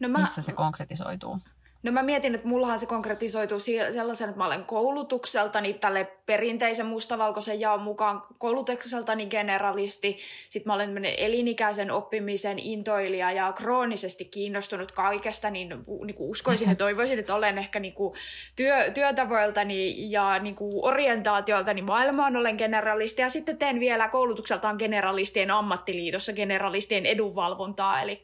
No 0.00 0.08
mä, 0.08 0.18
Missä 0.18 0.42
se 0.42 0.52
konkretisoituu? 0.52 1.40
No 1.86 1.92
mä 1.92 2.02
mietin, 2.02 2.34
että 2.34 2.48
mullahan 2.48 2.80
se 2.80 2.86
konkretisoituu 2.86 3.58
sellaisen, 3.58 4.28
että 4.28 4.38
mä 4.38 4.46
olen 4.46 4.64
koulutukseltani 4.64 5.74
tälle 5.74 6.04
perinteisen 6.26 6.86
mustavalkoisen 6.86 7.60
jaon 7.60 7.80
mukaan 7.80 8.22
koulutukseltani 8.38 9.26
generalisti. 9.26 10.18
Sitten 10.50 10.70
mä 10.70 10.74
olen 10.74 11.04
elinikäisen 11.04 11.90
oppimisen 11.90 12.58
intoilija 12.58 13.32
ja 13.32 13.52
kroonisesti 13.52 14.24
kiinnostunut 14.24 14.92
kaikesta, 14.92 15.50
niin, 15.50 15.68
niin 16.04 16.14
kuin 16.14 16.30
uskoisin 16.30 16.68
ja 16.68 16.74
toivoisin, 16.74 17.18
että 17.18 17.34
olen 17.34 17.58
ehkä 17.58 17.80
niin 17.80 17.94
kuin 17.94 18.14
työ, 18.56 18.90
työtavoiltani 18.90 20.10
ja 20.10 20.38
niin 20.38 20.54
kuin 20.54 20.72
orientaatioltani 20.74 21.82
maailmaan 21.82 22.36
olen 22.36 22.56
generalisti. 22.56 23.22
Ja 23.22 23.28
sitten 23.28 23.58
teen 23.58 23.80
vielä 23.80 24.08
koulutukseltaan 24.08 24.76
generalistien 24.78 25.50
ammattiliitossa 25.50 26.32
generalistien 26.32 27.06
edunvalvontaa. 27.06 28.02
Eli 28.02 28.22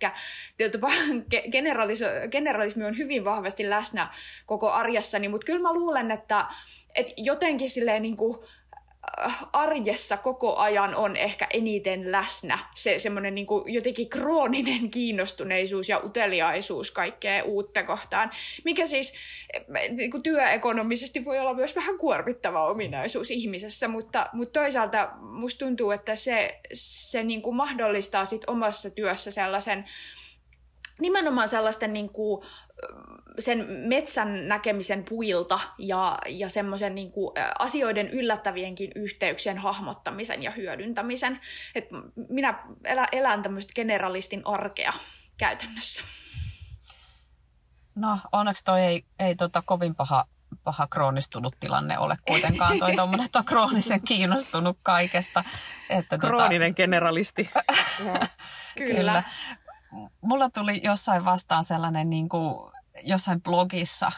generalismi 2.33 2.85
on 2.85 2.99
hyvin 2.99 3.25
vahvasti 3.25 3.52
vahvasti 3.53 3.71
läsnä 3.71 4.09
koko 4.47 4.71
arjessani, 4.71 5.29
mutta 5.29 5.45
kyllä 5.45 5.63
mä 5.63 5.73
luulen, 5.73 6.11
että, 6.11 6.47
että 6.95 7.13
jotenkin 7.17 7.71
silleen 7.71 8.03
niin 8.03 8.17
kuin, 8.17 8.39
äh, 9.25 9.45
arjessa 9.53 10.17
koko 10.17 10.57
ajan 10.57 10.95
on 10.95 11.17
ehkä 11.17 11.47
eniten 11.53 12.13
läsnä 12.13 12.59
se 12.75 12.99
semmoinen 12.99 13.35
niin 13.35 13.47
jotenkin 13.67 14.09
krooninen 14.09 14.91
kiinnostuneisuus 14.91 15.89
ja 15.89 16.01
uteliaisuus 16.05 16.91
kaikkea 16.91 17.45
uutta 17.45 17.83
kohtaan, 17.83 18.31
mikä 18.65 18.87
siis 18.87 19.13
niin 19.91 20.11
kuin 20.11 20.23
työekonomisesti 20.23 21.25
voi 21.25 21.39
olla 21.41 21.55
myös 21.55 21.77
vähän 21.77 21.99
kuormittava 21.99 22.69
ominaisuus 22.69 23.31
ihmisessä, 23.31 23.89
mutta, 23.89 24.27
mutta 24.33 24.61
toisaalta 24.61 25.11
musta 25.21 25.65
tuntuu, 25.67 25.91
että 25.91 26.17
se, 26.17 26.61
se 26.73 27.23
niin 27.23 27.43
kuin 27.43 27.57
mahdollistaa 27.57 28.25
sit 28.25 28.45
omassa 28.47 28.91
työssä 28.91 29.31
sellaisen 29.31 29.85
nimenomaan 31.03 31.49
sellaisten 31.49 31.93
niin 31.93 32.09
kuin, 32.09 32.45
sen 33.39 33.67
metsän 33.69 34.49
näkemisen 34.49 35.05
puilta 35.05 35.61
ja, 35.79 36.19
ja 36.29 36.49
semmoisen 36.49 36.95
niin 36.95 37.13
kuin, 37.13 37.35
asioiden 37.59 38.09
yllättävienkin 38.11 38.93
yhteyksien 38.97 39.59
hahmottamisen 39.59 40.43
ja 40.43 40.51
hyödyntämisen. 40.51 41.41
Et 41.75 41.89
minä 42.29 42.59
elän, 42.85 43.09
elän 43.13 43.43
tämmöistä 43.43 43.73
generalistin 43.75 44.43
arkea 44.45 44.93
käytännössä. 45.37 46.05
No 47.95 48.19
onneksi 48.33 48.65
toi 48.65 48.81
ei, 48.81 49.05
ei 49.19 49.37
tota 49.37 49.63
kovin 49.63 49.95
paha, 49.95 50.27
paha 50.65 50.87
kroonistunut 50.87 51.57
tilanne 51.61 51.99
ole 51.99 52.17
kuitenkaan. 52.29 52.79
Toi 52.79 52.97
tommonen, 52.97 53.27
että 53.27 53.39
on 53.39 53.45
kroonisen 53.45 54.01
kiinnostunut 54.09 54.79
kaikesta. 54.83 55.45
Että 55.91 56.17
tota- 56.17 56.21
Krooninen 56.21 56.71
tota... 56.71 56.77
generalisti. 56.77 57.51
Kyllä. 58.77 58.97
Kyllä 58.97 59.23
mulla 60.21 60.51
tuli 60.51 60.81
jossain 60.85 61.25
vastaan 61.25 61.65
sellainen 61.65 62.11
niin 62.11 62.29
kuin, 62.29 62.73
jossain 63.05 63.43
blogissa 63.43 64.13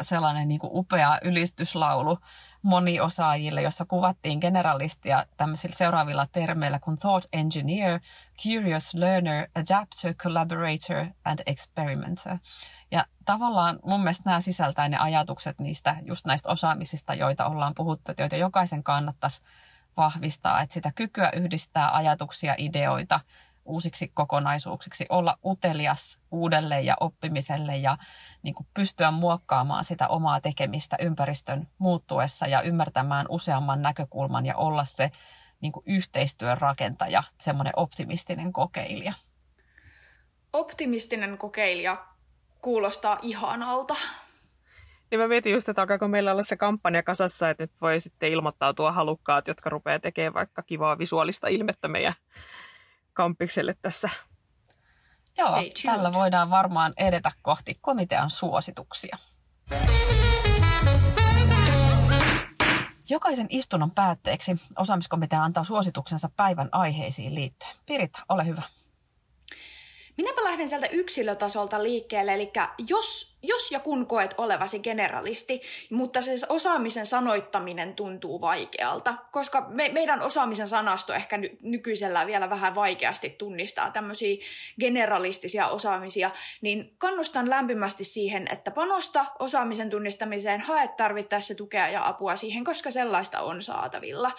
sellainen 0.00 0.48
niin 0.48 0.60
kuin 0.60 0.70
upea 0.74 1.18
ylistyslaulu 1.22 2.18
moniosaajille, 2.62 3.62
jossa 3.62 3.84
kuvattiin 3.84 4.38
generalistia 4.38 5.26
tämmöisillä 5.36 5.74
seuraavilla 5.74 6.26
termeillä 6.32 6.78
kuin 6.78 6.98
thought 6.98 7.28
engineer, 7.32 8.00
curious 8.42 8.94
learner, 8.94 9.48
adapter, 9.54 10.14
collaborator 10.14 11.06
and 11.24 11.38
experimenter. 11.46 12.36
Ja 12.90 13.04
tavallaan 13.24 13.78
mun 13.84 14.00
mielestä 14.00 14.22
nämä 14.26 14.40
sisältää 14.40 14.88
ne 14.88 14.96
ajatukset 14.96 15.58
niistä, 15.58 15.96
just 16.02 16.26
näistä 16.26 16.50
osaamisista, 16.50 17.14
joita 17.14 17.46
ollaan 17.46 17.74
puhuttu, 17.74 18.12
joita 18.18 18.36
jokaisen 18.36 18.82
kannattaisi 18.82 19.42
vahvistaa, 19.96 20.60
että 20.60 20.74
sitä 20.74 20.92
kykyä 20.94 21.30
yhdistää 21.36 21.94
ajatuksia, 21.94 22.54
ideoita– 22.58 23.20
uusiksi 23.66 24.08
kokonaisuuksiksi, 24.14 25.06
olla 25.08 25.38
utelias 25.44 26.20
uudelle 26.30 26.80
ja 26.80 26.96
oppimiselle 27.00 27.76
ja 27.76 27.98
niin 28.42 28.54
kuin 28.54 28.66
pystyä 28.74 29.10
muokkaamaan 29.10 29.84
sitä 29.84 30.08
omaa 30.08 30.40
tekemistä 30.40 30.96
ympäristön 31.00 31.68
muuttuessa 31.78 32.46
ja 32.46 32.62
ymmärtämään 32.62 33.26
useamman 33.28 33.82
näkökulman 33.82 34.46
ja 34.46 34.56
olla 34.56 34.84
se 34.84 35.10
niin 35.60 35.72
kuin 35.72 35.84
yhteistyön 35.86 36.58
rakentaja, 36.58 37.22
semmoinen 37.40 37.72
optimistinen 37.76 38.52
kokeilija. 38.52 39.12
Optimistinen 40.52 41.38
kokeilija 41.38 42.06
kuulostaa 42.60 43.18
ihanalta. 43.22 43.94
Niin 45.10 45.20
mä 45.20 45.28
mietin 45.28 45.52
just, 45.52 45.68
että 45.68 45.82
alkaako 45.82 46.08
meillä 46.08 46.32
olla 46.32 46.42
se 46.42 46.56
kampanja 46.56 47.02
kasassa, 47.02 47.50
että 47.50 47.62
nyt 47.62 47.72
voi 47.80 48.00
sitten 48.00 48.32
ilmoittautua 48.32 48.92
halukkaat, 48.92 49.48
jotka 49.48 49.70
rupeaa 49.70 49.98
tekemään 49.98 50.34
vaikka 50.34 50.62
kivaa 50.62 50.98
visuaalista 50.98 51.48
ilmettä 51.48 51.88
meidän 51.88 52.14
kampikselle 53.16 53.74
tässä. 53.82 54.08
Joo, 55.38 55.56
tällä 55.86 56.12
voidaan 56.12 56.50
varmaan 56.50 56.92
edetä 56.96 57.30
kohti 57.42 57.78
komitean 57.80 58.30
suosituksia. 58.30 59.18
Jokaisen 63.08 63.46
istunnon 63.50 63.90
päätteeksi 63.90 64.52
osaamiskomitea 64.78 65.42
antaa 65.42 65.64
suosituksensa 65.64 66.30
päivän 66.36 66.68
aiheisiin 66.72 67.34
liittyen. 67.34 67.72
Piritta, 67.86 68.18
ole 68.28 68.46
hyvä. 68.46 68.62
Minäpä 70.16 70.44
lähden 70.44 70.68
sieltä 70.68 70.86
yksilötasolta 70.86 71.82
liikkeelle, 71.82 72.34
eli 72.34 72.52
jos, 72.88 73.35
jos 73.42 73.70
ja 73.70 73.80
kun 73.80 74.06
koet 74.06 74.34
olevasi 74.38 74.78
generalisti, 74.78 75.60
mutta 75.90 76.22
se 76.22 76.32
osaamisen 76.48 77.06
sanoittaminen 77.06 77.94
tuntuu 77.94 78.40
vaikealta, 78.40 79.14
koska 79.32 79.66
me, 79.68 79.88
meidän 79.88 80.22
osaamisen 80.22 80.68
sanasto 80.68 81.12
ehkä 81.12 81.38
ny, 81.38 81.58
nykyisellä 81.62 82.26
vielä 82.26 82.50
vähän 82.50 82.74
vaikeasti 82.74 83.30
tunnistaa 83.30 83.90
tämmöisiä 83.90 84.36
generalistisia 84.80 85.68
osaamisia, 85.68 86.30
niin 86.60 86.94
kannustan 86.98 87.50
lämpimästi 87.50 88.04
siihen, 88.04 88.48
että 88.52 88.70
panosta 88.70 89.26
osaamisen 89.38 89.90
tunnistamiseen, 89.90 90.60
hae 90.60 90.88
tarvittaessa 90.88 91.54
tukea 91.54 91.88
ja 91.88 92.06
apua 92.06 92.36
siihen, 92.36 92.64
koska 92.64 92.90
sellaista 92.90 93.40
on 93.40 93.62
saatavilla. 93.62 94.32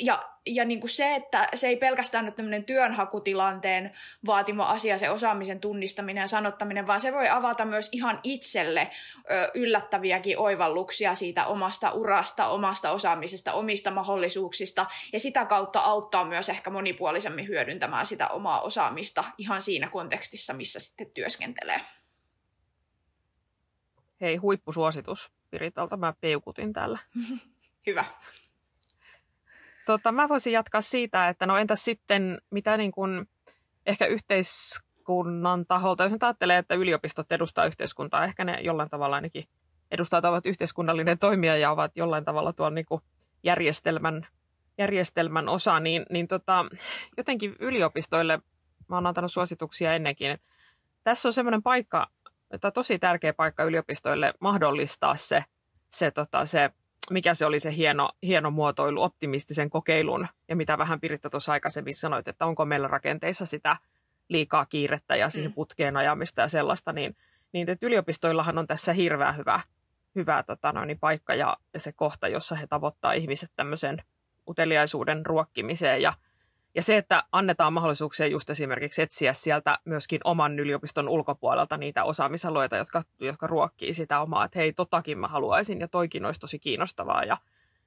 Ja, 0.00 0.22
ja 0.46 0.64
niin 0.64 0.80
kuin 0.80 0.90
se, 0.90 1.14
että 1.14 1.48
se 1.54 1.68
ei 1.68 1.76
pelkästään 1.76 2.24
ole 2.24 2.32
tämmöinen 2.32 2.64
työnhakutilanteen 2.64 3.92
vaatima 4.26 4.64
asia, 4.64 4.98
se 4.98 5.10
osaamisen 5.10 5.60
tunnistaminen 5.60 6.20
ja 6.20 6.28
sanottaminen, 6.28 6.86
vaan 6.86 7.00
se 7.00 7.12
voi 7.12 7.28
avata 7.28 7.64
myös 7.64 7.88
ihan 7.92 8.20
itselle 8.36 8.90
ö, 9.30 9.50
yllättäviäkin 9.54 10.38
oivalluksia 10.38 11.14
siitä 11.14 11.46
omasta 11.46 11.90
urasta, 11.90 12.46
omasta 12.48 12.90
osaamisesta, 12.90 13.52
omista 13.52 13.90
mahdollisuuksista 13.90 14.86
ja 15.12 15.20
sitä 15.20 15.44
kautta 15.44 15.80
auttaa 15.80 16.24
myös 16.24 16.48
ehkä 16.48 16.70
monipuolisemmin 16.70 17.48
hyödyntämään 17.48 18.06
sitä 18.06 18.28
omaa 18.28 18.60
osaamista 18.60 19.24
ihan 19.38 19.62
siinä 19.62 19.88
kontekstissa, 19.88 20.54
missä 20.54 20.80
sitten 20.80 21.10
työskentelee. 21.10 21.80
Hei, 24.20 24.36
huippusuositus 24.36 25.30
Piritalta. 25.50 25.96
Mä 25.96 26.14
peukutin 26.20 26.72
täällä. 26.72 26.98
Hyvä. 27.86 28.04
Tota, 29.86 30.12
mä 30.12 30.28
voisin 30.28 30.52
jatkaa 30.52 30.80
siitä, 30.80 31.28
että 31.28 31.46
no 31.46 31.58
entäs 31.58 31.84
sitten, 31.84 32.40
mitä 32.50 32.76
niin 32.76 32.92
kuin 32.92 33.28
ehkä 33.86 34.06
yhteis, 34.06 34.80
yhteiskunnan 35.06 35.66
taholta, 35.66 36.04
jos 36.04 36.12
ajattelee, 36.20 36.58
että 36.58 36.74
yliopistot 36.74 37.32
edustaa 37.32 37.64
yhteiskuntaa, 37.64 38.24
ehkä 38.24 38.44
ne 38.44 38.60
jollain 38.60 38.90
tavalla 38.90 39.16
ainakin 39.16 39.44
edustajat 39.90 40.24
ovat 40.24 40.46
yhteiskunnallinen 40.46 41.18
toimija 41.18 41.56
ja 41.56 41.70
ovat 41.70 41.96
jollain 41.96 42.24
tavalla 42.24 42.52
tuon 42.52 42.74
niin 42.74 42.86
kuin 42.86 43.00
järjestelmän, 43.42 44.26
järjestelmän 44.78 45.48
osa, 45.48 45.80
niin, 45.80 46.06
niin 46.10 46.28
tota, 46.28 46.66
jotenkin 47.16 47.56
yliopistoille, 47.60 48.38
mä 48.88 48.96
oon 48.96 49.06
antanut 49.06 49.32
suosituksia 49.32 49.94
ennenkin, 49.94 50.38
tässä 51.04 51.28
on 51.28 51.32
semmoinen 51.32 51.62
paikka, 51.62 52.06
että 52.50 52.70
tosi 52.70 52.98
tärkeä 52.98 53.34
paikka 53.34 53.64
yliopistoille 53.64 54.34
mahdollistaa 54.40 55.16
se, 55.16 55.44
se, 55.90 56.10
tota, 56.10 56.46
se 56.46 56.70
mikä 57.10 57.34
se 57.34 57.46
oli 57.46 57.60
se 57.60 57.76
hieno, 57.76 58.10
hieno 58.22 58.50
muotoilu 58.50 59.02
optimistisen 59.02 59.70
kokeilun. 59.70 60.26
Ja 60.48 60.56
mitä 60.56 60.78
vähän 60.78 61.00
Piritta 61.00 61.30
tuossa 61.30 61.52
aikaisemmin 61.52 61.94
sanoit, 61.94 62.28
että 62.28 62.46
onko 62.46 62.64
meillä 62.64 62.88
rakenteissa 62.88 63.46
sitä 63.46 63.76
liikaa 64.28 64.66
kiirettä 64.66 65.16
ja 65.16 65.28
siihen 65.28 65.50
mm. 65.50 65.54
putkeen 65.54 65.96
ajamista 65.96 66.40
ja 66.40 66.48
sellaista, 66.48 66.92
niin, 66.92 67.16
niin 67.52 67.70
että 67.70 67.86
yliopistoillahan 67.86 68.58
on 68.58 68.66
tässä 68.66 68.92
hirveän 68.92 69.36
hyvä, 69.36 69.60
hyvä 70.14 70.42
tota 70.42 70.72
noin, 70.72 70.98
paikka 70.98 71.34
ja, 71.34 71.56
ja 71.74 71.80
se 71.80 71.92
kohta, 71.92 72.28
jossa 72.28 72.54
he 72.54 72.66
tavoittaa 72.66 73.12
ihmiset 73.12 73.50
tämmöisen 73.56 74.02
uteliaisuuden 74.48 75.26
ruokkimiseen 75.26 76.02
ja 76.02 76.12
ja 76.76 76.82
se, 76.82 76.96
että 76.96 77.22
annetaan 77.32 77.72
mahdollisuuksia 77.72 78.26
just 78.26 78.50
esimerkiksi 78.50 79.02
etsiä 79.02 79.32
sieltä 79.32 79.78
myöskin 79.84 80.20
oman 80.24 80.58
yliopiston 80.58 81.08
ulkopuolelta 81.08 81.76
niitä 81.76 82.04
osaamisalueita, 82.04 82.76
jotka, 82.76 83.02
jotka 83.20 83.46
ruokkii 83.46 83.94
sitä 83.94 84.20
omaa, 84.20 84.44
että 84.44 84.58
hei, 84.58 84.72
totakin 84.72 85.18
mä 85.18 85.28
haluaisin 85.28 85.80
ja 85.80 85.88
toikin 85.88 86.24
olisi 86.24 86.40
tosi 86.40 86.58
kiinnostavaa. 86.58 87.24
Ja, 87.24 87.36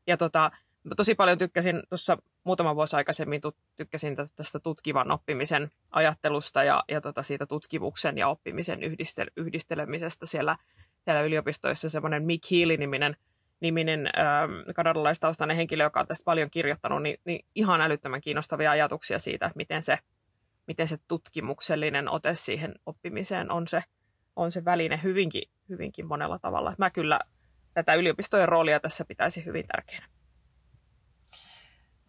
ja 0.07 0.17
tota, 0.17 0.51
tosi 0.95 1.15
paljon 1.15 1.37
tykkäsin 1.37 1.83
tuossa 1.89 2.17
muutama 2.43 2.75
vuosi 2.75 2.95
aikaisemmin, 2.95 3.41
tykkäsin 3.77 4.15
tästä 4.35 4.59
tutkivan 4.59 5.11
oppimisen 5.11 5.71
ajattelusta 5.91 6.63
ja, 6.63 6.83
ja 6.87 7.01
tota 7.01 7.23
siitä 7.23 7.45
tutkimuksen 7.45 8.17
ja 8.17 8.27
oppimisen 8.27 8.83
yhdistel, 8.83 9.27
yhdistelemisestä 9.37 10.25
siellä, 10.25 10.57
siellä 11.03 11.21
yliopistoissa. 11.21 11.89
Semmoinen 11.89 12.23
Mick 12.23 12.51
Healy-niminen 12.51 13.15
niminen 13.59 14.07
ähm, 14.07 14.51
kanadalaistaustainen 14.75 15.57
henkilö, 15.57 15.83
joka 15.83 15.99
on 15.99 16.07
tästä 16.07 16.25
paljon 16.25 16.49
kirjoittanut, 16.49 17.03
niin, 17.03 17.17
niin 17.25 17.45
ihan 17.55 17.81
älyttömän 17.81 18.21
kiinnostavia 18.21 18.71
ajatuksia 18.71 19.19
siitä, 19.19 19.51
miten 19.55 19.83
se, 19.83 19.99
miten 20.67 20.87
se 20.87 20.97
tutkimuksellinen 21.07 22.09
ote 22.09 22.35
siihen 22.35 22.75
oppimiseen 22.85 23.51
on 23.51 23.67
se, 23.67 23.83
on 24.35 24.51
se 24.51 24.65
väline 24.65 24.99
hyvinkin, 25.03 25.43
hyvinkin 25.69 26.05
monella 26.05 26.39
tavalla. 26.39 26.75
Mä 26.77 26.89
kyllä 26.89 27.19
tätä 27.73 27.93
yliopistojen 27.93 28.49
roolia 28.49 28.79
tässä 28.79 29.05
pitäisi 29.05 29.45
hyvin 29.45 29.67
tärkeänä. 29.67 30.07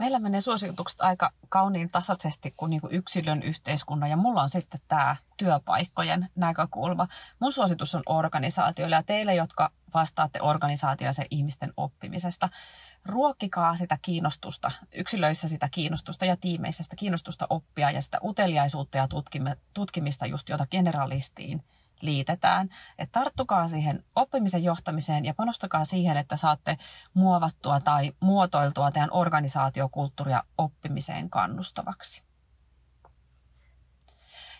Meillä 0.00 0.18
menee 0.18 0.40
suositukset 0.40 1.00
aika 1.00 1.32
kauniin 1.48 1.90
tasaisesti 1.90 2.54
kuin, 2.56 2.70
niin 2.70 2.80
kuin 2.80 2.94
yksilön 2.94 3.42
yhteiskunnan 3.42 4.10
ja 4.10 4.16
mulla 4.16 4.42
on 4.42 4.48
sitten 4.48 4.80
tämä 4.88 5.16
työpaikkojen 5.36 6.28
näkökulma. 6.36 7.08
Mun 7.40 7.52
suositus 7.52 7.94
on 7.94 8.02
organisaatioille 8.06 8.96
ja 8.96 9.02
teille, 9.02 9.34
jotka 9.34 9.70
vastaatte 9.94 10.42
organisaatioissa 10.42 11.22
ihmisten 11.30 11.72
oppimisesta. 11.76 12.48
Ruokkikaa 13.04 13.76
sitä 13.76 13.98
kiinnostusta, 14.02 14.70
yksilöissä 14.94 15.48
sitä 15.48 15.68
kiinnostusta 15.70 16.24
ja 16.24 16.36
tiimeissä 16.36 16.82
sitä 16.82 16.96
kiinnostusta 16.96 17.46
oppia 17.50 17.90
ja 17.90 18.02
sitä 18.02 18.18
uteliaisuutta 18.24 18.98
ja 18.98 19.08
tutkimista 19.74 20.26
just 20.26 20.48
jota 20.48 20.66
generalistiin 20.66 21.64
liitetään. 22.00 22.68
että 22.98 23.20
tarttukaa 23.20 23.68
siihen 23.68 24.04
oppimisen 24.16 24.64
johtamiseen 24.64 25.24
ja 25.24 25.34
panostakaa 25.34 25.84
siihen, 25.84 26.16
että 26.16 26.36
saatte 26.36 26.78
muovattua 27.14 27.80
tai 27.80 28.12
muotoiltua 28.20 28.90
teidän 28.90 29.12
organisaatiokulttuuria 29.12 30.42
oppimiseen 30.58 31.30
kannustavaksi. 31.30 32.22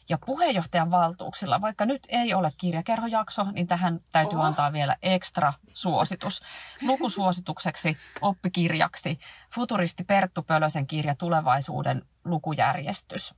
Ja 0.09 0.19
puheenjohtajan 0.27 0.91
valtuuksilla, 0.91 1.61
vaikka 1.61 1.87
nyt 1.87 2.07
ei 2.09 2.35
ole 2.35 2.53
kirjakerhojakso, 2.57 3.51
niin 3.51 3.67
tähän 3.67 4.01
täytyy 4.13 4.39
Oho. 4.39 4.47
antaa 4.47 4.73
vielä 4.73 4.97
ekstra 5.03 5.53
suositus. 5.75 6.43
Lukusuositukseksi 6.83 7.97
oppikirjaksi 8.21 9.19
futuristi 9.55 10.05
Perttu 10.05 10.43
Pölösen 10.43 10.87
kirja 10.87 11.15
Tulevaisuuden 11.15 12.03
lukujärjestys 12.25 13.35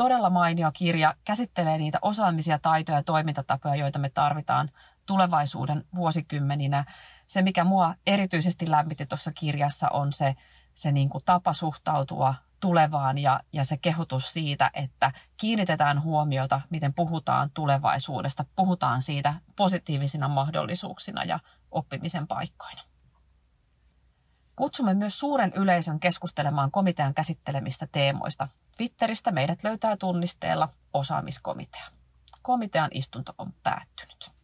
todella 0.00 0.30
mainio 0.30 0.70
kirja, 0.72 1.14
käsittelee 1.24 1.78
niitä 1.78 1.98
osaamisia, 2.02 2.58
taitoja 2.58 2.98
ja 2.98 3.02
toimintatapoja, 3.02 3.74
joita 3.74 3.98
me 3.98 4.08
tarvitaan 4.08 4.70
tulevaisuuden 5.06 5.84
vuosikymmeninä. 5.94 6.84
Se, 7.26 7.42
mikä 7.42 7.64
mua 7.64 7.94
erityisesti 8.06 8.70
lämmitti 8.70 9.06
tuossa 9.06 9.30
kirjassa, 9.32 9.88
on 9.88 10.12
se, 10.12 10.36
se 10.74 10.92
niin 10.92 11.08
kuin 11.08 11.24
tapa 11.24 11.52
suhtautua 11.52 12.34
tulevaan 12.60 13.18
ja, 13.18 13.40
ja 13.52 13.64
se 13.64 13.76
kehotus 13.76 14.32
siitä, 14.32 14.70
että 14.74 15.12
kiinnitetään 15.36 16.02
huomiota, 16.02 16.60
miten 16.70 16.94
puhutaan 16.94 17.50
tulevaisuudesta, 17.54 18.44
puhutaan 18.56 19.02
siitä 19.02 19.34
positiivisina 19.56 20.28
mahdollisuuksina 20.28 21.24
ja 21.24 21.38
oppimisen 21.70 22.26
paikkoina. 22.26 22.89
Kutsumme 24.60 24.94
myös 24.94 25.18
suuren 25.18 25.52
yleisön 25.56 26.00
keskustelemaan 26.00 26.70
komitean 26.70 27.14
käsittelemistä 27.14 27.86
teemoista. 27.92 28.48
Twitteristä 28.76 29.32
meidät 29.32 29.64
löytää 29.64 29.96
tunnisteella 29.96 30.68
osaamiskomitea. 30.92 31.84
Komitean 32.42 32.90
istunto 32.94 33.34
on 33.38 33.52
päättynyt. 33.62 34.39